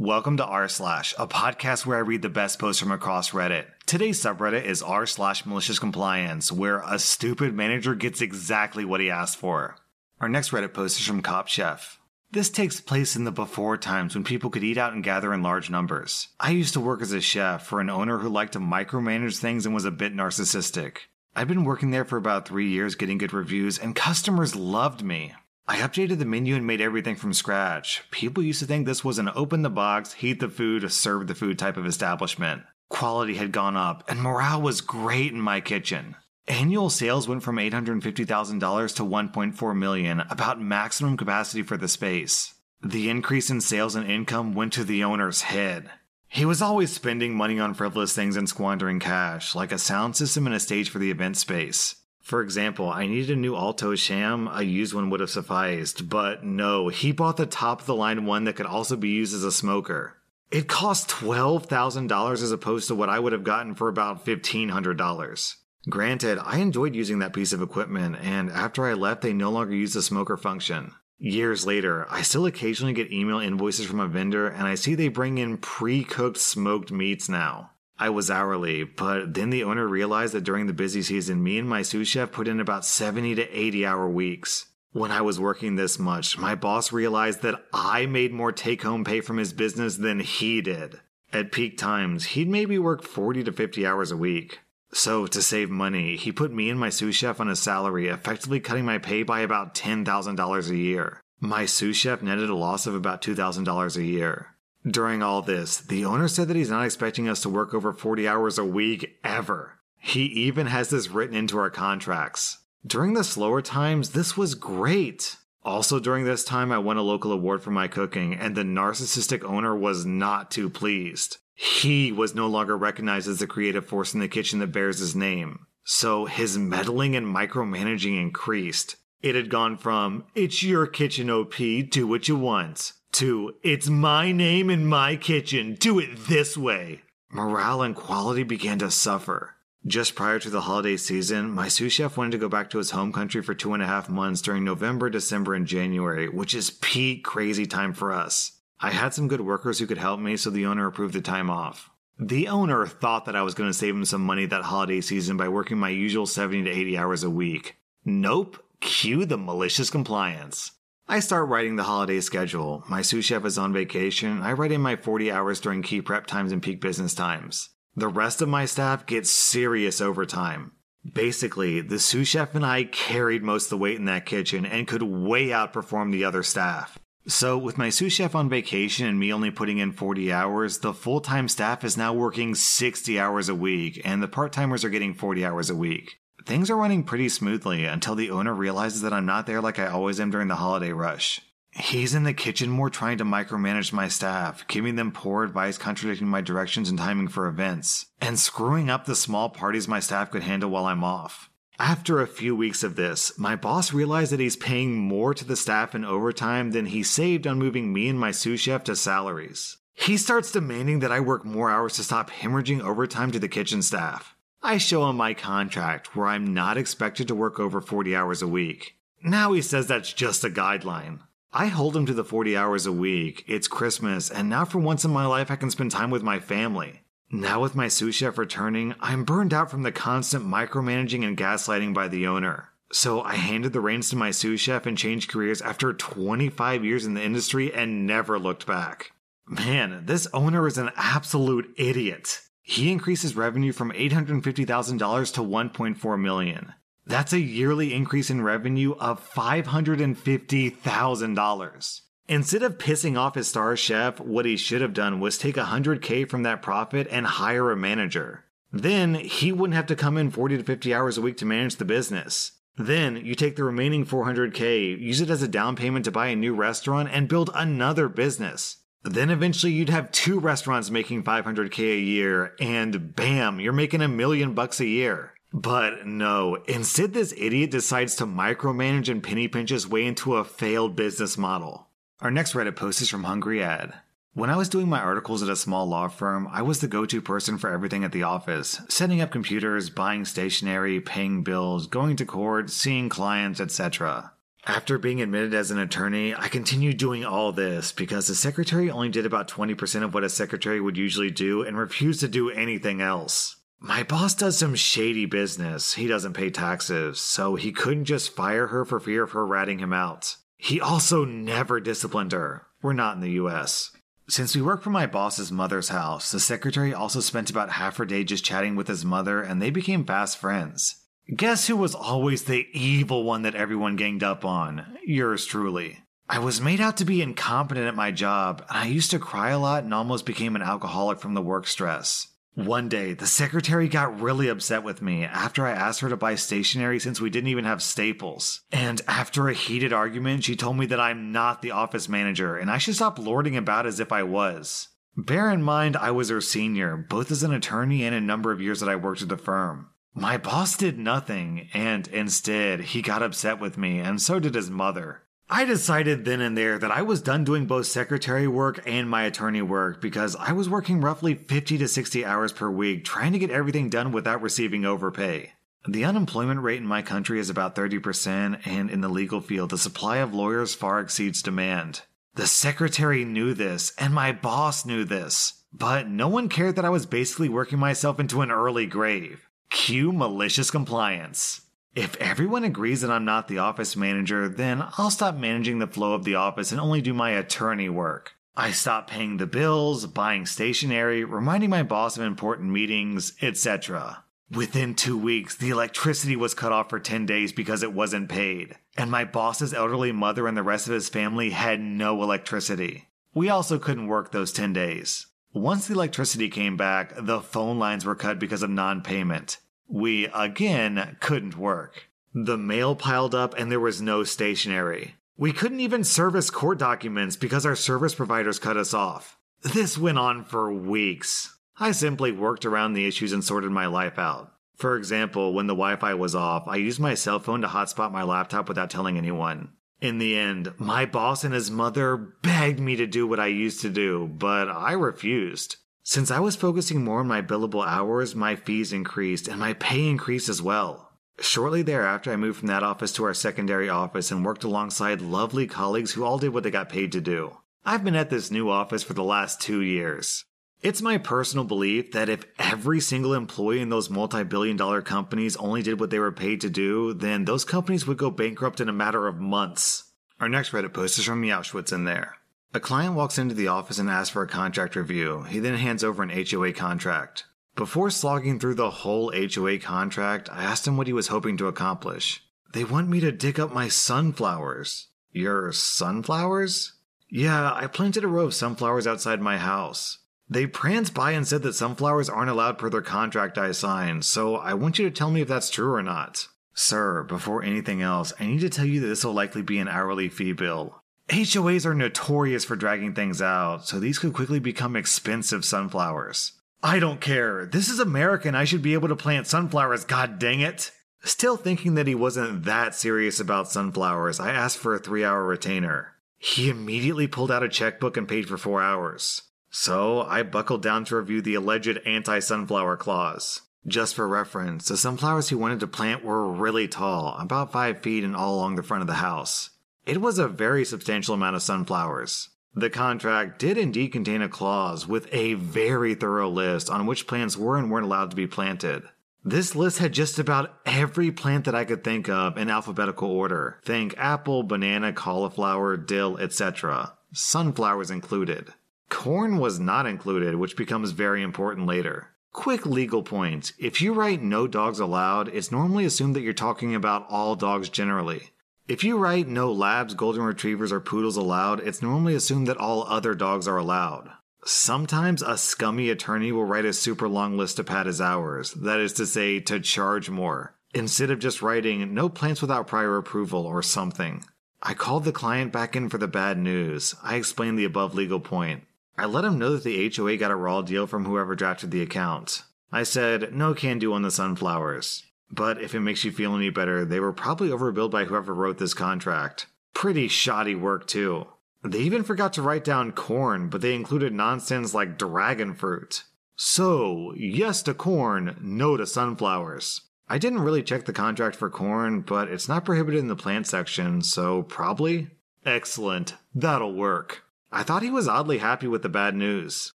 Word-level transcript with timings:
Welcome 0.00 0.36
to 0.36 0.44
r 0.44 0.68
slash, 0.68 1.12
a 1.18 1.26
podcast 1.26 1.84
where 1.84 1.96
I 1.96 2.02
read 2.02 2.22
the 2.22 2.28
best 2.28 2.60
posts 2.60 2.80
from 2.80 2.92
across 2.92 3.32
Reddit. 3.32 3.64
Today's 3.84 4.22
subreddit 4.22 4.64
is 4.64 4.80
r 4.80 5.06
slash 5.06 5.44
malicious 5.44 5.80
compliance, 5.80 6.52
where 6.52 6.84
a 6.86 7.00
stupid 7.00 7.52
manager 7.52 7.96
gets 7.96 8.20
exactly 8.20 8.84
what 8.84 9.00
he 9.00 9.10
asked 9.10 9.38
for. 9.38 9.74
Our 10.20 10.28
next 10.28 10.50
Reddit 10.50 10.72
post 10.72 11.00
is 11.00 11.04
from 11.04 11.20
Cop 11.20 11.48
Chef. 11.48 11.98
This 12.30 12.48
takes 12.48 12.80
place 12.80 13.16
in 13.16 13.24
the 13.24 13.32
before 13.32 13.76
times 13.76 14.14
when 14.14 14.22
people 14.22 14.50
could 14.50 14.62
eat 14.62 14.78
out 14.78 14.92
and 14.92 15.02
gather 15.02 15.34
in 15.34 15.42
large 15.42 15.68
numbers. 15.68 16.28
I 16.38 16.52
used 16.52 16.74
to 16.74 16.80
work 16.80 17.02
as 17.02 17.10
a 17.10 17.20
chef 17.20 17.66
for 17.66 17.80
an 17.80 17.90
owner 17.90 18.18
who 18.18 18.28
liked 18.28 18.52
to 18.52 18.60
micromanage 18.60 19.38
things 19.38 19.66
and 19.66 19.74
was 19.74 19.84
a 19.84 19.90
bit 19.90 20.14
narcissistic. 20.14 20.98
I'd 21.34 21.48
been 21.48 21.64
working 21.64 21.90
there 21.90 22.04
for 22.04 22.18
about 22.18 22.46
three 22.46 22.68
years 22.68 22.94
getting 22.94 23.18
good 23.18 23.32
reviews, 23.32 23.80
and 23.80 23.96
customers 23.96 24.54
loved 24.54 25.02
me. 25.02 25.34
I 25.70 25.76
updated 25.80 26.18
the 26.18 26.24
menu 26.24 26.56
and 26.56 26.66
made 26.66 26.80
everything 26.80 27.14
from 27.14 27.34
scratch. 27.34 28.02
People 28.10 28.42
used 28.42 28.60
to 28.60 28.66
think 28.66 28.86
this 28.86 29.04
was 29.04 29.18
an 29.18 29.28
open 29.34 29.60
the 29.60 29.68
box, 29.68 30.14
heat 30.14 30.40
the 30.40 30.48
food, 30.48 30.90
serve 30.90 31.26
the 31.26 31.34
food 31.34 31.58
type 31.58 31.76
of 31.76 31.86
establishment. 31.86 32.62
Quality 32.88 33.34
had 33.34 33.52
gone 33.52 33.76
up, 33.76 34.02
and 34.08 34.22
morale 34.22 34.62
was 34.62 34.80
great 34.80 35.30
in 35.30 35.42
my 35.42 35.60
kitchen. 35.60 36.16
Annual 36.46 36.88
sales 36.88 37.28
went 37.28 37.42
from 37.42 37.56
$850,000 37.56 38.96
to 38.96 39.02
1.4 39.02 39.76
million, 39.76 40.20
about 40.30 40.58
maximum 40.58 41.18
capacity 41.18 41.62
for 41.62 41.76
the 41.76 41.86
space. 41.86 42.54
The 42.82 43.10
increase 43.10 43.50
in 43.50 43.60
sales 43.60 43.94
and 43.94 44.10
income 44.10 44.54
went 44.54 44.72
to 44.72 44.84
the 44.84 45.04
owner's 45.04 45.42
head. 45.42 45.90
He 46.28 46.46
was 46.46 46.62
always 46.62 46.92
spending 46.92 47.34
money 47.34 47.60
on 47.60 47.74
frivolous 47.74 48.14
things 48.14 48.38
and 48.38 48.48
squandering 48.48 49.00
cash, 49.00 49.54
like 49.54 49.72
a 49.72 49.78
sound 49.78 50.16
system 50.16 50.46
and 50.46 50.56
a 50.56 50.60
stage 50.60 50.88
for 50.88 50.98
the 50.98 51.10
event 51.10 51.36
space. 51.36 51.94
For 52.28 52.42
example, 52.42 52.90
I 52.90 53.06
needed 53.06 53.30
a 53.30 53.40
new 53.40 53.56
Alto-Shaam, 53.56 54.54
a 54.54 54.62
used 54.62 54.92
one 54.92 55.08
would 55.08 55.20
have 55.20 55.30
sufficed, 55.30 56.10
but 56.10 56.44
no, 56.44 56.88
he 56.88 57.10
bought 57.10 57.38
the 57.38 57.46
top 57.46 57.80
of 57.80 57.86
the 57.86 57.94
line 57.94 58.26
one 58.26 58.44
that 58.44 58.54
could 58.54 58.66
also 58.66 58.96
be 58.96 59.08
used 59.08 59.34
as 59.34 59.44
a 59.44 59.50
smoker. 59.50 60.18
It 60.50 60.68
cost 60.68 61.08
$12,000 61.08 62.32
as 62.34 62.52
opposed 62.52 62.88
to 62.88 62.94
what 62.94 63.08
I 63.08 63.18
would 63.18 63.32
have 63.32 63.44
gotten 63.44 63.74
for 63.74 63.88
about 63.88 64.26
$1,500. 64.26 65.54
Granted, 65.88 66.38
I 66.44 66.58
enjoyed 66.58 66.94
using 66.94 67.20
that 67.20 67.32
piece 67.32 67.54
of 67.54 67.62
equipment, 67.62 68.18
and 68.20 68.50
after 68.50 68.84
I 68.84 68.92
left, 68.92 69.22
they 69.22 69.32
no 69.32 69.50
longer 69.50 69.74
use 69.74 69.94
the 69.94 70.02
smoker 70.02 70.36
function. 70.36 70.92
Years 71.18 71.64
later, 71.64 72.06
I 72.10 72.20
still 72.20 72.44
occasionally 72.44 72.92
get 72.92 73.10
email 73.10 73.38
invoices 73.38 73.86
from 73.86 74.00
a 74.00 74.06
vendor, 74.06 74.48
and 74.48 74.68
I 74.68 74.74
see 74.74 74.94
they 74.94 75.08
bring 75.08 75.38
in 75.38 75.56
pre 75.56 76.04
cooked 76.04 76.36
smoked 76.36 76.92
meats 76.92 77.30
now. 77.30 77.70
I 77.98 78.10
was 78.10 78.30
hourly, 78.30 78.84
but 78.84 79.34
then 79.34 79.50
the 79.50 79.64
owner 79.64 79.86
realized 79.86 80.32
that 80.34 80.44
during 80.44 80.66
the 80.66 80.72
busy 80.72 81.02
season, 81.02 81.42
me 81.42 81.58
and 81.58 81.68
my 81.68 81.82
sous 81.82 82.06
chef 82.06 82.30
put 82.30 82.46
in 82.46 82.60
about 82.60 82.84
70 82.84 83.34
to 83.34 83.58
80 83.58 83.84
hour 83.84 84.08
weeks. 84.08 84.66
When 84.92 85.10
I 85.10 85.20
was 85.20 85.40
working 85.40 85.74
this 85.74 85.98
much, 85.98 86.38
my 86.38 86.54
boss 86.54 86.92
realized 86.92 87.42
that 87.42 87.60
I 87.72 88.06
made 88.06 88.32
more 88.32 88.52
take 88.52 88.82
home 88.82 89.04
pay 89.04 89.20
from 89.20 89.36
his 89.36 89.52
business 89.52 89.96
than 89.96 90.20
he 90.20 90.60
did. 90.60 91.00
At 91.32 91.52
peak 91.52 91.76
times, 91.76 92.24
he'd 92.26 92.48
maybe 92.48 92.78
work 92.78 93.02
40 93.02 93.44
to 93.44 93.52
50 93.52 93.86
hours 93.86 94.10
a 94.10 94.16
week. 94.16 94.60
So, 94.92 95.26
to 95.26 95.42
save 95.42 95.68
money, 95.68 96.16
he 96.16 96.32
put 96.32 96.52
me 96.52 96.70
and 96.70 96.80
my 96.80 96.88
sous 96.88 97.14
chef 97.14 97.40
on 97.40 97.48
a 97.48 97.56
salary, 97.56 98.08
effectively 98.08 98.60
cutting 98.60 98.86
my 98.86 98.96
pay 98.96 99.22
by 99.22 99.40
about 99.40 99.74
$10,000 99.74 100.70
a 100.70 100.76
year. 100.76 101.20
My 101.40 101.66
sous 101.66 101.96
chef 101.96 102.22
netted 102.22 102.48
a 102.48 102.54
loss 102.54 102.86
of 102.86 102.94
about 102.94 103.20
$2,000 103.20 103.96
a 103.96 104.02
year. 104.02 104.54
During 104.88 105.22
all 105.22 105.42
this, 105.42 105.78
the 105.78 106.04
owner 106.04 106.28
said 106.28 106.48
that 106.48 106.56
he's 106.56 106.70
not 106.70 106.84
expecting 106.84 107.28
us 107.28 107.40
to 107.42 107.48
work 107.48 107.74
over 107.74 107.92
40 107.92 108.26
hours 108.26 108.58
a 108.58 108.64
week 108.64 109.18
ever. 109.22 109.80
He 109.98 110.22
even 110.22 110.66
has 110.66 110.90
this 110.90 111.08
written 111.08 111.36
into 111.36 111.58
our 111.58 111.70
contracts. 111.70 112.58
During 112.86 113.14
the 113.14 113.24
slower 113.24 113.60
times, 113.60 114.10
this 114.10 114.36
was 114.36 114.54
great. 114.54 115.36
Also, 115.64 115.98
during 115.98 116.24
this 116.24 116.44
time, 116.44 116.72
I 116.72 116.78
won 116.78 116.96
a 116.96 117.02
local 117.02 117.32
award 117.32 117.62
for 117.62 117.70
my 117.70 117.88
cooking, 117.88 118.34
and 118.34 118.54
the 118.54 118.62
narcissistic 118.62 119.44
owner 119.44 119.76
was 119.76 120.06
not 120.06 120.50
too 120.50 120.70
pleased. 120.70 121.38
He 121.54 122.12
was 122.12 122.34
no 122.34 122.46
longer 122.46 122.78
recognized 122.78 123.28
as 123.28 123.40
the 123.40 123.46
creative 123.46 123.84
force 123.84 124.14
in 124.14 124.20
the 124.20 124.28
kitchen 124.28 124.60
that 124.60 124.72
bears 124.72 125.00
his 125.00 125.16
name. 125.16 125.66
So 125.84 126.26
his 126.26 126.56
meddling 126.56 127.16
and 127.16 127.26
micromanaging 127.26 128.18
increased. 128.18 128.96
It 129.20 129.34
had 129.34 129.50
gone 129.50 129.76
from, 129.76 130.24
it's 130.36 130.62
your 130.62 130.86
kitchen 130.86 131.28
OP, 131.28 131.56
do 131.56 132.06
what 132.06 132.28
you 132.28 132.36
want, 132.36 132.92
to 133.12 133.54
it's 133.62 133.88
my 133.88 134.32
name 134.32 134.70
in 134.70 134.86
my 134.86 135.16
kitchen, 135.16 135.74
do 135.74 135.98
it 135.98 136.26
this 136.28 136.56
way. 136.56 137.02
Morale 137.30 137.82
and 137.82 137.94
quality 137.94 138.42
began 138.42 138.78
to 138.78 138.90
suffer. 138.90 139.54
Just 139.86 140.14
prior 140.14 140.38
to 140.38 140.50
the 140.50 140.62
holiday 140.62 140.96
season, 140.96 141.50
my 141.50 141.68
sous 141.68 141.92
chef 141.92 142.16
wanted 142.16 142.32
to 142.32 142.38
go 142.38 142.48
back 142.48 142.70
to 142.70 142.78
his 142.78 142.90
home 142.90 143.12
country 143.12 143.42
for 143.42 143.54
two 143.54 143.74
and 143.74 143.82
a 143.82 143.86
half 143.86 144.08
months 144.08 144.42
during 144.42 144.64
November, 144.64 145.08
December, 145.08 145.54
and 145.54 145.66
January, 145.66 146.28
which 146.28 146.54
is 146.54 146.70
peak 146.70 147.24
crazy 147.24 147.64
time 147.64 147.92
for 147.92 148.12
us. 148.12 148.52
I 148.80 148.90
had 148.90 149.14
some 149.14 149.28
good 149.28 149.40
workers 149.40 149.78
who 149.78 149.86
could 149.86 149.98
help 149.98 150.20
me, 150.20 150.36
so 150.36 150.50
the 150.50 150.66
owner 150.66 150.86
approved 150.86 151.14
the 151.14 151.20
time 151.20 151.48
off. 151.48 151.90
The 152.18 152.48
owner 152.48 152.86
thought 152.86 153.26
that 153.26 153.36
I 153.36 153.42
was 153.42 153.54
going 153.54 153.70
to 153.70 153.74
save 153.74 153.94
him 153.94 154.04
some 154.04 154.24
money 154.24 154.46
that 154.46 154.64
holiday 154.64 155.00
season 155.00 155.36
by 155.36 155.48
working 155.48 155.78
my 155.78 155.90
usual 155.90 156.26
70 156.26 156.64
to 156.64 156.70
80 156.70 156.98
hours 156.98 157.22
a 157.22 157.30
week. 157.30 157.76
Nope, 158.04 158.62
cue 158.80 159.24
the 159.24 159.38
malicious 159.38 159.90
compliance. 159.90 160.72
I 161.10 161.20
start 161.20 161.48
writing 161.48 161.76
the 161.76 161.84
holiday 161.84 162.20
schedule. 162.20 162.84
My 162.86 163.00
sous 163.00 163.24
chef 163.24 163.46
is 163.46 163.56
on 163.56 163.72
vacation. 163.72 164.42
I 164.42 164.52
write 164.52 164.72
in 164.72 164.82
my 164.82 164.94
40 164.94 165.32
hours 165.32 165.58
during 165.58 165.80
key 165.80 166.02
prep 166.02 166.26
times 166.26 166.52
and 166.52 166.62
peak 166.62 166.82
business 166.82 167.14
times. 167.14 167.70
The 167.96 168.08
rest 168.08 168.42
of 168.42 168.50
my 168.50 168.66
staff 168.66 169.06
gets 169.06 169.30
serious 169.30 170.02
overtime. 170.02 170.72
Basically, 171.10 171.80
the 171.80 171.98
sous 171.98 172.28
chef 172.28 172.54
and 172.54 172.64
I 172.64 172.84
carried 172.84 173.42
most 173.42 173.64
of 173.64 173.70
the 173.70 173.78
weight 173.78 173.96
in 173.96 174.04
that 174.04 174.26
kitchen 174.26 174.66
and 174.66 174.86
could 174.86 175.02
way 175.02 175.46
outperform 175.46 176.12
the 176.12 176.26
other 176.26 176.42
staff. 176.42 176.98
So, 177.26 177.56
with 177.56 177.78
my 177.78 177.88
sous 177.88 178.12
chef 178.12 178.34
on 178.34 178.50
vacation 178.50 179.06
and 179.06 179.18
me 179.18 179.32
only 179.32 179.50
putting 179.50 179.78
in 179.78 179.92
40 179.92 180.30
hours, 180.30 180.80
the 180.80 180.92
full 180.92 181.22
time 181.22 181.48
staff 181.48 181.84
is 181.84 181.96
now 181.96 182.12
working 182.12 182.54
60 182.54 183.18
hours 183.18 183.48
a 183.48 183.54
week, 183.54 183.98
and 184.04 184.22
the 184.22 184.28
part 184.28 184.52
timers 184.52 184.84
are 184.84 184.90
getting 184.90 185.14
40 185.14 185.42
hours 185.42 185.70
a 185.70 185.74
week. 185.74 186.18
Things 186.48 186.70
are 186.70 186.76
running 186.78 187.04
pretty 187.04 187.28
smoothly 187.28 187.84
until 187.84 188.14
the 188.14 188.30
owner 188.30 188.54
realizes 188.54 189.02
that 189.02 189.12
I'm 189.12 189.26
not 189.26 189.46
there 189.46 189.60
like 189.60 189.78
I 189.78 189.88
always 189.88 190.18
am 190.18 190.30
during 190.30 190.48
the 190.48 190.54
holiday 190.54 190.92
rush. 190.92 191.42
He's 191.72 192.14
in 192.14 192.24
the 192.24 192.32
kitchen 192.32 192.70
more 192.70 192.88
trying 192.88 193.18
to 193.18 193.24
micromanage 193.26 193.92
my 193.92 194.08
staff, 194.08 194.66
giving 194.66 194.96
them 194.96 195.12
poor 195.12 195.44
advice 195.44 195.76
contradicting 195.76 196.26
my 196.26 196.40
directions 196.40 196.88
and 196.88 196.98
timing 196.98 197.28
for 197.28 197.48
events, 197.48 198.06
and 198.18 198.38
screwing 198.38 198.88
up 198.88 199.04
the 199.04 199.14
small 199.14 199.50
parties 199.50 199.86
my 199.86 200.00
staff 200.00 200.30
could 200.30 200.42
handle 200.42 200.70
while 200.70 200.86
I'm 200.86 201.04
off. 201.04 201.50
After 201.78 202.22
a 202.22 202.26
few 202.26 202.56
weeks 202.56 202.82
of 202.82 202.96
this, 202.96 203.38
my 203.38 203.54
boss 203.54 203.92
realized 203.92 204.32
that 204.32 204.40
he's 204.40 204.56
paying 204.56 204.96
more 204.96 205.34
to 205.34 205.44
the 205.44 205.54
staff 205.54 205.94
in 205.94 206.02
overtime 206.02 206.70
than 206.70 206.86
he 206.86 207.02
saved 207.02 207.46
on 207.46 207.58
moving 207.58 207.92
me 207.92 208.08
and 208.08 208.18
my 208.18 208.30
sous 208.30 208.60
chef 208.60 208.84
to 208.84 208.96
salaries. 208.96 209.76
He 209.92 210.16
starts 210.16 210.50
demanding 210.50 211.00
that 211.00 211.12
I 211.12 211.20
work 211.20 211.44
more 211.44 211.68
hours 211.68 211.96
to 211.96 212.04
stop 212.04 212.30
hemorrhaging 212.30 212.80
overtime 212.80 213.32
to 213.32 213.38
the 213.38 213.48
kitchen 213.48 213.82
staff. 213.82 214.34
I 214.62 214.78
show 214.78 215.08
him 215.08 215.16
my 215.16 215.34
contract 215.34 216.16
where 216.16 216.26
I'm 216.26 216.52
not 216.52 216.76
expected 216.76 217.28
to 217.28 217.34
work 217.34 217.60
over 217.60 217.80
40 217.80 218.14
hours 218.14 218.42
a 218.42 218.48
week. 218.48 218.96
Now 219.22 219.52
he 219.52 219.62
says 219.62 219.86
that's 219.86 220.12
just 220.12 220.44
a 220.44 220.50
guideline. 220.50 221.20
I 221.52 221.66
hold 221.66 221.96
him 221.96 222.06
to 222.06 222.14
the 222.14 222.24
40 222.24 222.56
hours 222.56 222.84
a 222.84 222.92
week. 222.92 223.44
It's 223.46 223.68
Christmas, 223.68 224.30
and 224.30 224.50
now 224.50 224.64
for 224.64 224.78
once 224.78 225.04
in 225.04 225.10
my 225.10 225.26
life 225.26 225.50
I 225.50 225.56
can 225.56 225.70
spend 225.70 225.90
time 225.90 226.10
with 226.10 226.22
my 226.22 226.40
family. 226.40 227.02
Now 227.30 227.60
with 227.60 227.74
my 227.74 227.88
sous 227.88 228.14
chef 228.14 228.36
returning, 228.36 228.94
I'm 229.00 229.24
burned 229.24 229.54
out 229.54 229.70
from 229.70 229.82
the 229.82 229.92
constant 229.92 230.44
micromanaging 230.44 231.26
and 231.26 231.36
gaslighting 231.36 231.94
by 231.94 232.08
the 232.08 232.26
owner. 232.26 232.70
So 232.90 233.22
I 233.22 233.34
handed 233.34 233.72
the 233.72 233.80
reins 233.80 234.10
to 234.10 234.16
my 234.16 234.30
sous 234.30 234.60
chef 234.60 234.86
and 234.86 234.96
changed 234.96 235.30
careers 235.30 235.60
after 235.60 235.92
25 235.92 236.84
years 236.84 237.04
in 237.04 237.14
the 237.14 237.22
industry 237.22 237.72
and 237.72 238.06
never 238.06 238.38
looked 238.38 238.66
back. 238.66 239.12
Man, 239.46 240.04
this 240.06 240.26
owner 240.32 240.66
is 240.66 240.78
an 240.78 240.90
absolute 240.96 241.72
idiot. 241.76 242.40
He 242.70 242.92
increases 242.92 243.34
revenue 243.34 243.72
from 243.72 243.92
$850,000 243.92 245.32
to 245.32 245.40
1.4 245.40 246.20
million. 246.20 246.74
That's 247.06 247.32
a 247.32 247.40
yearly 247.40 247.94
increase 247.94 248.28
in 248.28 248.42
revenue 248.42 248.94
of 249.00 249.26
$550,000. 249.32 252.00
Instead 252.28 252.62
of 252.62 252.76
pissing 252.76 253.18
off 253.18 253.36
his 253.36 253.48
star 253.48 253.74
chef, 253.74 254.20
what 254.20 254.44
he 254.44 254.58
should 254.58 254.82
have 254.82 254.92
done 254.92 255.18
was 255.18 255.38
take 255.38 255.56
100k 255.56 256.28
from 256.28 256.42
that 256.42 256.60
profit 256.60 257.08
and 257.10 257.26
hire 257.26 257.70
a 257.70 257.76
manager. 257.76 258.44
Then 258.70 259.14
he 259.14 259.50
wouldn't 259.50 259.74
have 259.74 259.86
to 259.86 259.96
come 259.96 260.18
in 260.18 260.30
40 260.30 260.58
to 260.58 260.62
50 260.62 260.92
hours 260.92 261.16
a 261.16 261.22
week 261.22 261.38
to 261.38 261.46
manage 261.46 261.76
the 261.76 261.86
business. 261.86 262.52
Then 262.76 263.16
you 263.16 263.34
take 263.34 263.56
the 263.56 263.64
remaining 263.64 264.04
400k, 264.04 265.00
use 265.00 265.22
it 265.22 265.30
as 265.30 265.40
a 265.40 265.48
down 265.48 265.74
payment 265.74 266.04
to 266.04 266.10
buy 266.10 266.26
a 266.26 266.36
new 266.36 266.54
restaurant 266.54 267.08
and 267.10 267.28
build 267.28 267.48
another 267.54 268.10
business. 268.10 268.76
Then 269.04 269.30
eventually 269.30 269.72
you'd 269.72 269.88
have 269.88 270.12
two 270.12 270.40
restaurants 270.40 270.90
making 270.90 271.22
500k 271.22 271.78
a 271.78 272.00
year, 272.00 272.54
and 272.60 273.14
bam, 273.14 273.60
you're 273.60 273.72
making 273.72 274.02
a 274.02 274.08
million 274.08 274.54
bucks 274.54 274.80
a 274.80 274.86
year. 274.86 275.34
But 275.52 276.06
no, 276.06 276.56
instead, 276.66 277.14
this 277.14 277.32
idiot 277.36 277.70
decides 277.70 278.14
to 278.16 278.26
micromanage 278.26 279.08
and 279.08 279.22
penny 279.22 279.48
pinch 279.48 279.70
his 279.70 279.88
way 279.88 280.04
into 280.04 280.36
a 280.36 280.44
failed 280.44 280.94
business 280.94 281.38
model. 281.38 281.88
Our 282.20 282.30
next 282.30 282.52
Reddit 282.52 282.76
post 282.76 283.00
is 283.00 283.08
from 283.08 283.24
Hungry 283.24 283.62
Ad. 283.62 283.94
When 284.34 284.50
I 284.50 284.56
was 284.56 284.68
doing 284.68 284.88
my 284.88 285.00
articles 285.00 285.42
at 285.42 285.48
a 285.48 285.56
small 285.56 285.86
law 285.86 286.06
firm, 286.08 286.48
I 286.52 286.62
was 286.62 286.80
the 286.80 286.86
go 286.86 287.06
to 287.06 287.22
person 287.22 287.58
for 287.58 287.70
everything 287.70 288.04
at 288.04 288.12
the 288.12 288.22
office 288.22 288.80
setting 288.88 289.20
up 289.20 289.30
computers, 289.30 289.90
buying 289.90 290.24
stationery, 290.24 291.00
paying 291.00 291.42
bills, 291.42 291.86
going 291.86 292.14
to 292.16 292.26
court, 292.26 292.70
seeing 292.70 293.08
clients, 293.08 293.60
etc. 293.60 294.32
After 294.68 294.98
being 294.98 295.22
admitted 295.22 295.54
as 295.54 295.70
an 295.70 295.78
attorney, 295.78 296.34
I 296.34 296.48
continued 296.48 296.98
doing 296.98 297.24
all 297.24 297.52
this 297.52 297.90
because 297.90 298.26
the 298.26 298.34
secretary 298.34 298.90
only 298.90 299.08
did 299.08 299.24
about 299.24 299.48
20% 299.48 300.02
of 300.02 300.12
what 300.12 300.24
a 300.24 300.28
secretary 300.28 300.78
would 300.78 300.98
usually 300.98 301.30
do 301.30 301.62
and 301.62 301.78
refused 301.78 302.20
to 302.20 302.28
do 302.28 302.50
anything 302.50 303.00
else. 303.00 303.56
My 303.80 304.02
boss 304.02 304.34
does 304.34 304.58
some 304.58 304.74
shady 304.74 305.24
business. 305.24 305.94
He 305.94 306.06
doesn't 306.06 306.34
pay 306.34 306.50
taxes, 306.50 307.18
so 307.18 307.54
he 307.54 307.72
couldn't 307.72 308.04
just 308.04 308.36
fire 308.36 308.66
her 308.66 308.84
for 308.84 309.00
fear 309.00 309.22
of 309.22 309.30
her 309.30 309.46
ratting 309.46 309.78
him 309.78 309.94
out. 309.94 310.36
He 310.58 310.82
also 310.82 311.24
never 311.24 311.80
disciplined 311.80 312.32
her. 312.32 312.66
We're 312.82 312.92
not 312.92 313.14
in 313.14 313.22
the 313.22 313.40
US. 313.42 313.90
Since 314.28 314.54
we 314.54 314.60
work 314.60 314.82
from 314.82 314.92
my 314.92 315.06
boss's 315.06 315.50
mother's 315.50 315.88
house, 315.88 316.30
the 316.30 316.40
secretary 316.40 316.92
also 316.92 317.20
spent 317.20 317.48
about 317.48 317.70
half 317.70 317.96
her 317.96 318.04
day 318.04 318.22
just 318.22 318.44
chatting 318.44 318.76
with 318.76 318.88
his 318.88 319.02
mother, 319.02 319.40
and 319.40 319.62
they 319.62 319.70
became 319.70 320.04
fast 320.04 320.36
friends. 320.36 320.96
Guess 321.34 321.66
who 321.66 321.76
was 321.76 321.94
always 321.94 322.44
the 322.44 322.66
evil 322.72 323.22
one 323.22 323.42
that 323.42 323.54
everyone 323.54 323.96
ganged 323.96 324.22
up 324.22 324.46
on? 324.46 324.96
Yours 325.04 325.44
truly. 325.44 325.98
I 326.26 326.38
was 326.38 326.60
made 326.60 326.80
out 326.80 326.96
to 326.98 327.04
be 327.04 327.20
incompetent 327.20 327.86
at 327.86 327.94
my 327.94 328.10
job, 328.10 328.64
and 328.70 328.78
I 328.78 328.86
used 328.86 329.10
to 329.10 329.18
cry 329.18 329.50
a 329.50 329.58
lot 329.58 329.84
and 329.84 329.92
almost 329.92 330.24
became 330.24 330.56
an 330.56 330.62
alcoholic 330.62 331.20
from 331.20 331.34
the 331.34 331.42
work 331.42 331.66
stress. 331.66 332.28
One 332.54 332.88
day, 332.88 333.12
the 333.12 333.26
secretary 333.26 333.88
got 333.88 334.22
really 334.22 334.48
upset 334.48 334.82
with 334.82 335.02
me 335.02 335.24
after 335.24 335.66
I 335.66 335.72
asked 335.72 336.00
her 336.00 336.08
to 336.08 336.16
buy 336.16 336.34
stationery 336.34 336.98
since 336.98 337.20
we 337.20 337.28
didn't 337.28 337.50
even 337.50 337.66
have 337.66 337.82
staples. 337.82 338.62
And 338.72 339.02
after 339.06 339.48
a 339.48 339.54
heated 339.54 339.92
argument, 339.92 340.44
she 340.44 340.56
told 340.56 340.78
me 340.78 340.86
that 340.86 340.98
I'm 340.98 341.30
not 341.30 341.60
the 341.60 341.72
office 341.72 342.08
manager 342.08 342.56
and 342.56 342.70
I 342.70 342.78
should 342.78 342.94
stop 342.94 343.18
lording 343.18 343.56
about 343.56 343.86
as 343.86 344.00
if 344.00 344.12
I 344.12 344.22
was. 344.22 344.88
Bear 345.14 345.50
in 345.50 345.62
mind, 345.62 345.94
I 345.94 346.10
was 346.10 346.30
her 346.30 346.40
senior, 346.40 346.96
both 346.96 347.30
as 347.30 347.42
an 347.42 347.52
attorney 347.52 348.04
and 348.04 348.14
a 348.14 348.20
number 348.20 348.50
of 348.50 348.62
years 348.62 348.80
that 348.80 348.88
I 348.88 348.96
worked 348.96 349.20
at 349.20 349.28
the 349.28 349.36
firm. 349.36 349.90
My 350.14 350.36
boss 350.36 350.76
did 350.76 350.98
nothing, 350.98 351.68
and 351.72 352.08
instead, 352.08 352.80
he 352.80 353.02
got 353.02 353.22
upset 353.22 353.60
with 353.60 353.78
me, 353.78 354.00
and 354.00 354.20
so 354.20 354.40
did 354.40 354.54
his 354.54 354.70
mother. 354.70 355.22
I 355.50 355.64
decided 355.64 356.24
then 356.24 356.42
and 356.42 356.58
there 356.58 356.78
that 356.78 356.90
I 356.90 357.00
was 357.00 357.22
done 357.22 357.42
doing 357.42 357.66
both 357.66 357.86
secretary 357.86 358.46
work 358.46 358.82
and 358.84 359.08
my 359.08 359.22
attorney 359.22 359.62
work 359.62 360.00
because 360.00 360.36
I 360.36 360.52
was 360.52 360.68
working 360.68 361.00
roughly 361.00 361.34
50 361.34 361.78
to 361.78 361.88
60 361.88 362.24
hours 362.24 362.52
per 362.52 362.68
week 362.68 363.04
trying 363.04 363.32
to 363.32 363.38
get 363.38 363.50
everything 363.50 363.88
done 363.88 364.12
without 364.12 364.42
receiving 364.42 364.84
overpay. 364.84 365.52
The 365.86 366.04
unemployment 366.04 366.60
rate 366.60 366.82
in 366.82 366.86
my 366.86 367.00
country 367.00 367.38
is 367.38 367.48
about 367.48 367.74
30%, 367.74 368.66
and 368.66 368.90
in 368.90 369.00
the 369.00 369.08
legal 369.08 369.40
field, 369.40 369.70
the 369.70 369.78
supply 369.78 370.18
of 370.18 370.34
lawyers 370.34 370.74
far 370.74 371.00
exceeds 371.00 371.40
demand. 371.40 372.02
The 372.34 372.46
secretary 372.46 373.24
knew 373.24 373.54
this, 373.54 373.94
and 373.96 374.12
my 374.12 374.32
boss 374.32 374.84
knew 374.84 375.04
this, 375.04 375.64
but 375.72 376.08
no 376.08 376.28
one 376.28 376.50
cared 376.50 376.76
that 376.76 376.84
I 376.84 376.90
was 376.90 377.06
basically 377.06 377.48
working 377.48 377.78
myself 377.78 378.20
into 378.20 378.42
an 378.42 378.50
early 378.50 378.84
grave. 378.84 379.47
Cue 379.70 380.12
malicious 380.12 380.70
compliance. 380.70 381.62
If 381.94 382.16
everyone 382.16 382.64
agrees 382.64 383.02
that 383.02 383.10
I'm 383.10 383.24
not 383.24 383.48
the 383.48 383.58
office 383.58 383.96
manager, 383.96 384.48
then 384.48 384.84
I'll 384.96 385.10
stop 385.10 385.34
managing 385.34 385.78
the 385.78 385.86
flow 385.86 386.14
of 386.14 386.24
the 386.24 386.36
office 386.36 386.72
and 386.72 386.80
only 386.80 387.00
do 387.00 387.12
my 387.12 387.30
attorney 387.30 387.88
work. 387.88 388.32
I 388.56 388.72
stop 388.72 389.08
paying 389.08 389.36
the 389.36 389.46
bills, 389.46 390.06
buying 390.06 390.46
stationery, 390.46 391.22
reminding 391.24 391.70
my 391.70 391.82
boss 391.84 392.16
of 392.16 392.24
important 392.24 392.70
meetings, 392.70 393.34
etc. 393.40 394.24
Within 394.50 394.94
two 394.94 395.16
weeks, 395.16 395.54
the 395.54 395.70
electricity 395.70 396.34
was 396.34 396.54
cut 396.54 396.72
off 396.72 396.88
for 396.88 396.98
10 396.98 397.26
days 397.26 397.52
because 397.52 397.82
it 397.82 397.92
wasn't 397.92 398.28
paid, 398.28 398.76
and 398.96 399.10
my 399.10 399.24
boss's 399.24 399.74
elderly 399.74 400.10
mother 400.10 400.48
and 400.48 400.56
the 400.56 400.62
rest 400.64 400.88
of 400.88 400.94
his 400.94 401.08
family 401.08 401.50
had 401.50 401.80
no 401.80 402.20
electricity. 402.22 403.08
We 403.32 403.48
also 403.48 403.78
couldn't 403.78 404.08
work 404.08 404.32
those 404.32 404.50
10 404.50 404.72
days. 404.72 405.27
Once 405.52 405.86
the 405.86 405.94
electricity 405.94 406.48
came 406.48 406.76
back, 406.76 407.12
the 407.16 407.40
phone 407.40 407.78
lines 407.78 408.04
were 408.04 408.14
cut 408.14 408.38
because 408.38 408.62
of 408.62 408.70
non 408.70 409.00
payment. 409.00 409.58
We, 409.88 410.26
again, 410.26 411.16
couldn't 411.20 411.56
work. 411.56 412.08
The 412.34 412.58
mail 412.58 412.94
piled 412.94 413.34
up 413.34 413.54
and 413.56 413.72
there 413.72 413.80
was 413.80 414.02
no 414.02 414.24
stationery. 414.24 415.14
We 415.36 415.52
couldn't 415.52 415.80
even 415.80 416.04
service 416.04 416.50
court 416.50 416.78
documents 416.78 417.36
because 417.36 417.64
our 417.64 417.76
service 417.76 418.14
providers 418.14 418.58
cut 418.58 418.76
us 418.76 418.92
off. 418.92 419.38
This 419.62 419.96
went 419.96 420.18
on 420.18 420.44
for 420.44 420.72
weeks. 420.72 421.56
I 421.78 421.92
simply 421.92 422.32
worked 422.32 422.66
around 422.66 422.92
the 422.92 423.06
issues 423.06 423.32
and 423.32 423.42
sorted 423.42 423.70
my 423.70 423.86
life 423.86 424.18
out. 424.18 424.52
For 424.76 424.96
example, 424.96 425.54
when 425.54 425.66
the 425.66 425.74
Wi 425.74 425.96
Fi 425.96 426.14
was 426.14 426.34
off, 426.34 426.68
I 426.68 426.76
used 426.76 427.00
my 427.00 427.14
cell 427.14 427.38
phone 427.38 427.62
to 427.62 427.68
hotspot 427.68 428.12
my 428.12 428.22
laptop 428.22 428.68
without 428.68 428.90
telling 428.90 429.16
anyone. 429.16 429.70
In 430.00 430.18
the 430.18 430.36
end, 430.36 430.72
my 430.78 431.06
boss 431.06 431.42
and 431.42 431.52
his 431.52 431.70
mother 431.70 432.16
begged 432.16 432.78
me 432.78 432.94
to 432.96 433.06
do 433.06 433.26
what 433.26 433.40
I 433.40 433.46
used 433.46 433.80
to 433.80 433.90
do, 433.90 434.28
but 434.28 434.68
I 434.68 434.92
refused. 434.92 435.76
Since 436.04 436.30
I 436.30 436.38
was 436.38 436.56
focusing 436.56 437.04
more 437.04 437.20
on 437.20 437.28
my 437.28 437.42
billable 437.42 437.84
hours, 437.84 438.34
my 438.34 438.54
fees 438.54 438.92
increased 438.92 439.48
and 439.48 439.58
my 439.58 439.74
pay 439.74 440.08
increased 440.08 440.48
as 440.48 440.62
well. 440.62 441.10
Shortly 441.40 441.82
thereafter, 441.82 442.32
I 442.32 442.36
moved 442.36 442.60
from 442.60 442.68
that 442.68 442.82
office 442.82 443.12
to 443.14 443.24
our 443.24 443.34
secondary 443.34 443.88
office 443.88 444.30
and 444.30 444.44
worked 444.44 444.64
alongside 444.64 445.20
lovely 445.20 445.66
colleagues 445.66 446.12
who 446.12 446.24
all 446.24 446.38
did 446.38 446.50
what 446.50 446.62
they 446.62 446.70
got 446.70 446.88
paid 446.88 447.12
to 447.12 447.20
do. 447.20 447.58
I've 447.84 448.04
been 448.04 448.16
at 448.16 448.30
this 448.30 448.50
new 448.50 448.70
office 448.70 449.02
for 449.02 449.14
the 449.14 449.24
last 449.24 449.60
two 449.60 449.80
years. 449.80 450.44
It's 450.80 451.02
my 451.02 451.18
personal 451.18 451.64
belief 451.64 452.12
that 452.12 452.28
if 452.28 452.44
every 452.56 453.00
single 453.00 453.34
employee 453.34 453.80
in 453.80 453.88
those 453.88 454.08
multi 454.08 454.44
billion 454.44 454.76
dollar 454.76 455.02
companies 455.02 455.56
only 455.56 455.82
did 455.82 455.98
what 455.98 456.10
they 456.10 456.20
were 456.20 456.30
paid 456.30 456.60
to 456.60 456.70
do, 456.70 457.14
then 457.14 457.44
those 457.44 457.64
companies 457.64 458.06
would 458.06 458.16
go 458.16 458.30
bankrupt 458.30 458.80
in 458.80 458.88
a 458.88 458.92
matter 458.92 459.26
of 459.26 459.40
months. 459.40 460.04
Our 460.38 460.48
next 460.48 460.70
Reddit 460.70 460.94
post 460.94 461.18
is 461.18 461.24
from 461.24 461.42
Meowschwitz 461.42 461.92
in 461.92 462.04
there. 462.04 462.36
A 462.72 462.78
client 462.78 463.14
walks 463.14 463.38
into 463.38 463.56
the 463.56 463.66
office 463.66 463.98
and 463.98 464.08
asks 464.08 464.30
for 464.30 464.42
a 464.42 464.48
contract 464.48 464.94
review. 464.94 465.42
He 465.44 465.58
then 465.58 465.74
hands 465.74 466.04
over 466.04 466.22
an 466.22 466.30
HOA 466.30 466.72
contract. 466.74 467.44
Before 467.74 468.10
slogging 468.10 468.60
through 468.60 468.74
the 468.74 468.90
whole 468.90 469.32
HOA 469.32 469.78
contract, 469.78 470.48
I 470.52 470.62
asked 470.62 470.86
him 470.86 470.96
what 470.96 471.08
he 471.08 471.12
was 471.12 471.28
hoping 471.28 471.56
to 471.56 471.66
accomplish. 471.66 472.44
They 472.72 472.84
want 472.84 473.08
me 473.08 473.18
to 473.20 473.32
dig 473.32 473.58
up 473.58 473.72
my 473.72 473.88
sunflowers. 473.88 475.08
Your 475.32 475.72
sunflowers? 475.72 476.92
Yeah, 477.28 477.72
I 477.72 477.88
planted 477.88 478.22
a 478.22 478.28
row 478.28 478.46
of 478.46 478.54
sunflowers 478.54 479.06
outside 479.08 479.40
my 479.40 479.58
house. 479.58 480.18
They 480.50 480.66
pranced 480.66 481.12
by 481.12 481.32
and 481.32 481.46
said 481.46 481.62
that 481.62 481.74
sunflowers 481.74 482.30
aren't 482.30 482.50
allowed 482.50 482.78
per 482.78 482.88
their 482.88 483.02
contract 483.02 483.58
I 483.58 483.72
signed, 483.72 484.24
so 484.24 484.56
I 484.56 484.74
want 484.74 484.98
you 484.98 485.08
to 485.08 485.14
tell 485.14 485.30
me 485.30 485.42
if 485.42 485.48
that's 485.48 485.68
true 485.68 485.92
or 485.92 486.02
not. 486.02 486.48
Sir, 486.72 487.24
before 487.24 487.62
anything 487.62 488.00
else, 488.00 488.32
I 488.40 488.46
need 488.46 488.60
to 488.60 488.70
tell 488.70 488.86
you 488.86 489.00
that 489.00 489.08
this 489.08 489.24
will 489.24 489.32
likely 489.32 489.62
be 489.62 489.78
an 489.78 489.88
hourly 489.88 490.28
fee 490.28 490.52
bill. 490.52 491.02
HOAs 491.28 491.84
are 491.84 491.94
notorious 491.94 492.64
for 492.64 492.76
dragging 492.76 493.14
things 493.14 493.42
out, 493.42 493.86
so 493.86 494.00
these 494.00 494.18
could 494.18 494.32
quickly 494.32 494.58
become 494.58 494.96
expensive 494.96 495.64
sunflowers. 495.64 496.52
I 496.82 497.00
don't 497.00 497.20
care. 497.20 497.66
This 497.66 497.90
is 497.90 497.98
American. 497.98 498.54
I 498.54 498.64
should 498.64 498.82
be 498.82 498.94
able 498.94 499.08
to 499.08 499.16
plant 499.16 499.46
sunflowers, 499.46 500.04
god 500.04 500.38
dang 500.38 500.60
it. 500.60 500.92
Still 501.22 501.56
thinking 501.56 501.96
that 501.96 502.06
he 502.06 502.14
wasn't 502.14 502.64
that 502.64 502.94
serious 502.94 503.40
about 503.40 503.70
sunflowers, 503.70 504.40
I 504.40 504.52
asked 504.52 504.78
for 504.78 504.94
a 504.94 504.98
three 504.98 505.24
hour 505.24 505.44
retainer. 505.44 506.14
He 506.38 506.70
immediately 506.70 507.26
pulled 507.26 507.50
out 507.50 507.64
a 507.64 507.68
checkbook 507.68 508.16
and 508.16 508.28
paid 508.28 508.48
for 508.48 508.56
four 508.56 508.80
hours. 508.80 509.42
So 509.80 510.22
I 510.22 510.42
buckled 510.42 510.82
down 510.82 511.04
to 511.04 511.16
review 511.16 511.40
the 511.40 511.54
alleged 511.54 512.00
anti 512.04 512.40
sunflower 512.40 512.96
clause. 512.96 513.60
Just 513.86 514.16
for 514.16 514.26
reference, 514.26 514.88
the 514.88 514.96
sunflowers 514.96 515.50
he 515.50 515.54
wanted 515.54 515.78
to 515.78 515.86
plant 515.86 516.24
were 516.24 516.50
really 516.50 516.88
tall, 516.88 517.36
about 517.38 517.70
5 517.70 518.02
feet 518.02 518.24
and 518.24 518.34
all 518.34 518.56
along 518.56 518.74
the 518.74 518.82
front 518.82 519.02
of 519.02 519.06
the 519.06 519.14
house. 519.14 519.70
It 520.04 520.20
was 520.20 520.36
a 520.40 520.48
very 520.48 520.84
substantial 520.84 521.34
amount 521.34 521.54
of 521.54 521.62
sunflowers. 521.62 522.48
The 522.74 522.90
contract 522.90 523.60
did 523.60 523.78
indeed 523.78 524.08
contain 524.08 524.42
a 524.42 524.48
clause 524.48 525.06
with 525.06 525.32
a 525.32 525.54
very 525.54 526.16
thorough 526.16 526.50
list 526.50 526.90
on 526.90 527.06
which 527.06 527.28
plants 527.28 527.56
were 527.56 527.78
and 527.78 527.88
weren't 527.88 528.06
allowed 528.06 528.30
to 528.30 528.36
be 528.36 528.48
planted. 528.48 529.04
This 529.44 529.76
list 529.76 529.98
had 529.98 530.12
just 530.12 530.40
about 530.40 530.74
every 530.86 531.30
plant 531.30 531.66
that 531.66 531.76
I 531.76 531.84
could 531.84 532.02
think 532.02 532.28
of 532.28 532.58
in 532.58 532.68
alphabetical 532.68 533.30
order. 533.30 533.78
Think 533.84 534.16
apple, 534.18 534.64
banana, 534.64 535.12
cauliflower, 535.12 535.96
dill, 535.96 536.36
etc. 536.36 537.12
Sunflowers 537.32 538.10
included. 538.10 538.72
Corn 539.08 539.58
was 539.58 539.80
not 539.80 540.06
included, 540.06 540.54
which 540.54 540.76
becomes 540.76 541.10
very 541.12 541.42
important 541.42 541.86
later. 541.86 542.28
Quick 542.52 542.86
legal 542.86 543.22
point 543.22 543.72
if 543.78 544.00
you 544.00 544.12
write 544.12 544.42
no 544.42 544.66
dogs 544.66 545.00
allowed, 545.00 545.48
it's 545.48 545.72
normally 545.72 546.04
assumed 546.04 546.34
that 546.36 546.42
you're 546.42 546.52
talking 546.52 546.94
about 546.94 547.26
all 547.28 547.54
dogs 547.54 547.88
generally. 547.88 548.50
If 548.88 549.04
you 549.04 549.18
write 549.18 549.46
no 549.46 549.70
labs, 549.70 550.14
golden 550.14 550.42
retrievers, 550.42 550.90
or 550.90 551.00
poodles 551.00 551.36
allowed, 551.36 551.80
it's 551.80 552.00
normally 552.00 552.34
assumed 552.34 552.66
that 552.68 552.78
all 552.78 553.04
other 553.04 553.34
dogs 553.34 553.68
are 553.68 553.76
allowed. 553.76 554.30
Sometimes 554.64 555.42
a 555.42 555.58
scummy 555.58 556.10
attorney 556.10 556.52
will 556.52 556.64
write 556.64 556.84
a 556.84 556.92
super 556.92 557.28
long 557.28 557.56
list 557.56 557.76
to 557.76 557.84
pad 557.84 558.06
his 558.06 558.20
hours, 558.20 558.72
that 558.72 558.98
is 558.98 559.12
to 559.14 559.26
say, 559.26 559.60
to 559.60 559.78
charge 559.78 560.30
more, 560.30 560.74
instead 560.94 561.30
of 561.30 561.38
just 561.38 561.62
writing 561.62 562.14
no 562.14 562.28
plants 562.28 562.62
without 562.62 562.86
prior 562.86 563.16
approval 563.18 563.66
or 563.66 563.82
something. 563.82 564.42
I 564.82 564.94
called 564.94 565.24
the 565.24 565.32
client 565.32 565.72
back 565.72 565.94
in 565.94 566.08
for 566.08 566.18
the 566.18 566.28
bad 566.28 566.56
news. 566.56 567.14
I 567.22 567.36
explained 567.36 567.78
the 567.78 567.84
above 567.84 568.14
legal 568.14 568.40
point. 568.40 568.84
I 569.18 569.26
let 569.26 569.44
him 569.44 569.58
know 569.58 569.72
that 569.72 569.82
the 569.82 570.10
HOA 570.14 570.36
got 570.36 570.52
a 570.52 570.56
raw 570.56 570.80
deal 570.80 571.08
from 571.08 571.24
whoever 571.24 571.56
drafted 571.56 571.90
the 571.90 572.02
account. 572.02 572.62
I 572.92 573.02
said, 573.02 573.52
no 573.52 573.74
can 573.74 573.98
do 573.98 574.12
on 574.14 574.22
the 574.22 574.30
sunflowers. 574.30 575.24
But 575.50 575.82
if 575.82 575.92
it 575.92 576.00
makes 576.00 576.24
you 576.24 576.30
feel 576.30 576.54
any 576.54 576.70
better, 576.70 577.04
they 577.04 577.18
were 577.18 577.32
probably 577.32 577.70
overbilled 577.70 578.12
by 578.12 578.26
whoever 578.26 578.54
wrote 578.54 578.78
this 578.78 578.94
contract. 578.94 579.66
Pretty 579.92 580.28
shoddy 580.28 580.76
work, 580.76 581.08
too. 581.08 581.48
They 581.82 581.98
even 581.98 582.22
forgot 582.22 582.52
to 582.54 582.62
write 582.62 582.84
down 582.84 583.10
corn, 583.10 583.68
but 583.68 583.80
they 583.80 583.94
included 583.94 584.32
nonsense 584.32 584.94
like 584.94 585.18
dragon 585.18 585.74
fruit. 585.74 586.22
So, 586.54 587.34
yes 587.36 587.82
to 587.82 587.94
corn, 587.94 588.56
no 588.60 588.96
to 588.96 589.06
sunflowers. 589.06 590.02
I 590.28 590.38
didn't 590.38 590.60
really 590.60 590.82
check 590.82 591.06
the 591.06 591.12
contract 591.12 591.56
for 591.56 591.70
corn, 591.70 592.20
but 592.20 592.48
it's 592.48 592.68
not 592.68 592.84
prohibited 592.84 593.20
in 593.20 593.28
the 593.28 593.36
plant 593.36 593.66
section, 593.66 594.22
so 594.22 594.62
probably? 594.62 595.28
Excellent. 595.64 596.34
That'll 596.54 596.94
work. 596.94 597.44
I 597.70 597.82
thought 597.82 598.02
he 598.02 598.10
was 598.10 598.28
oddly 598.28 598.58
happy 598.58 598.86
with 598.86 599.02
the 599.02 599.08
bad 599.08 599.34
news. 599.34 599.92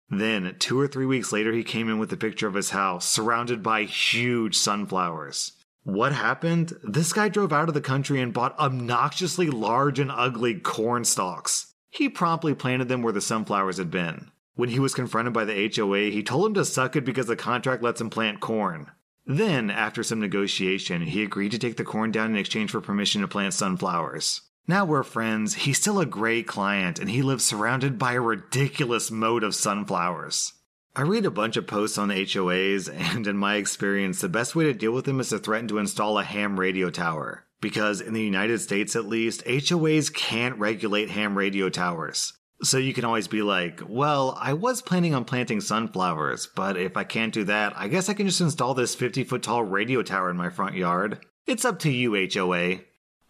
Then, 0.10 0.56
two 0.58 0.80
or 0.80 0.88
three 0.88 1.04
weeks 1.04 1.32
later, 1.32 1.52
he 1.52 1.62
came 1.62 1.88
in 1.88 1.98
with 1.98 2.12
a 2.12 2.16
picture 2.16 2.48
of 2.48 2.54
his 2.54 2.70
house 2.70 3.06
surrounded 3.06 3.62
by 3.62 3.82
huge 3.84 4.56
sunflowers. 4.56 5.52
What 5.82 6.12
happened? 6.12 6.72
This 6.82 7.12
guy 7.12 7.28
drove 7.28 7.52
out 7.52 7.68
of 7.68 7.74
the 7.74 7.80
country 7.80 8.20
and 8.20 8.32
bought 8.32 8.58
obnoxiously 8.58 9.48
large 9.50 9.98
and 9.98 10.10
ugly 10.10 10.54
corn 10.54 11.04
stalks. 11.04 11.74
He 11.90 12.08
promptly 12.08 12.54
planted 12.54 12.88
them 12.88 13.02
where 13.02 13.12
the 13.12 13.20
sunflowers 13.20 13.78
had 13.78 13.90
been. 13.90 14.30
When 14.54 14.70
he 14.70 14.80
was 14.80 14.94
confronted 14.94 15.32
by 15.34 15.44
the 15.44 15.72
HOA, 15.74 16.10
he 16.10 16.22
told 16.22 16.46
him 16.46 16.54
to 16.54 16.64
suck 16.64 16.96
it 16.96 17.04
because 17.04 17.26
the 17.26 17.36
contract 17.36 17.82
lets 17.82 18.00
him 18.00 18.10
plant 18.10 18.40
corn. 18.40 18.90
Then, 19.26 19.70
after 19.70 20.02
some 20.02 20.20
negotiation, 20.20 21.02
he 21.02 21.22
agreed 21.22 21.50
to 21.50 21.58
take 21.58 21.76
the 21.76 21.84
corn 21.84 22.10
down 22.10 22.30
in 22.30 22.36
exchange 22.36 22.70
for 22.70 22.80
permission 22.80 23.20
to 23.20 23.28
plant 23.28 23.52
sunflowers. 23.54 24.40
Now 24.70 24.84
we're 24.84 25.02
friends, 25.02 25.54
he's 25.54 25.78
still 25.78 25.98
a 25.98 26.04
great 26.04 26.46
client, 26.46 26.98
and 26.98 27.08
he 27.08 27.22
lives 27.22 27.42
surrounded 27.42 27.98
by 27.98 28.12
a 28.12 28.20
ridiculous 28.20 29.10
moat 29.10 29.42
of 29.42 29.54
sunflowers. 29.54 30.52
I 30.94 31.02
read 31.02 31.24
a 31.24 31.30
bunch 31.30 31.56
of 31.56 31.66
posts 31.66 31.96
on 31.96 32.10
HOAs, 32.10 32.86
and 33.14 33.26
in 33.26 33.38
my 33.38 33.54
experience, 33.54 34.20
the 34.20 34.28
best 34.28 34.54
way 34.54 34.64
to 34.64 34.74
deal 34.74 34.92
with 34.92 35.06
them 35.06 35.20
is 35.20 35.30
to 35.30 35.38
threaten 35.38 35.68
to 35.68 35.78
install 35.78 36.18
a 36.18 36.22
ham 36.22 36.60
radio 36.60 36.90
tower. 36.90 37.46
Because 37.62 38.02
in 38.02 38.12
the 38.12 38.22
United 38.22 38.58
States 38.58 38.94
at 38.94 39.06
least, 39.06 39.42
HOAs 39.46 40.12
can't 40.12 40.58
regulate 40.58 41.08
ham 41.08 41.38
radio 41.38 41.70
towers. 41.70 42.34
So 42.62 42.76
you 42.76 42.92
can 42.92 43.06
always 43.06 43.26
be 43.26 43.40
like, 43.40 43.80
well, 43.88 44.36
I 44.38 44.52
was 44.52 44.82
planning 44.82 45.14
on 45.14 45.24
planting 45.24 45.62
sunflowers, 45.62 46.46
but 46.54 46.76
if 46.76 46.94
I 46.94 47.04
can't 47.04 47.32
do 47.32 47.44
that, 47.44 47.72
I 47.74 47.88
guess 47.88 48.10
I 48.10 48.14
can 48.14 48.26
just 48.26 48.42
install 48.42 48.74
this 48.74 48.94
50 48.94 49.24
foot 49.24 49.42
tall 49.42 49.62
radio 49.62 50.02
tower 50.02 50.28
in 50.28 50.36
my 50.36 50.50
front 50.50 50.74
yard. 50.74 51.24
It's 51.46 51.64
up 51.64 51.78
to 51.80 51.90
you, 51.90 52.12
HOA. 52.30 52.80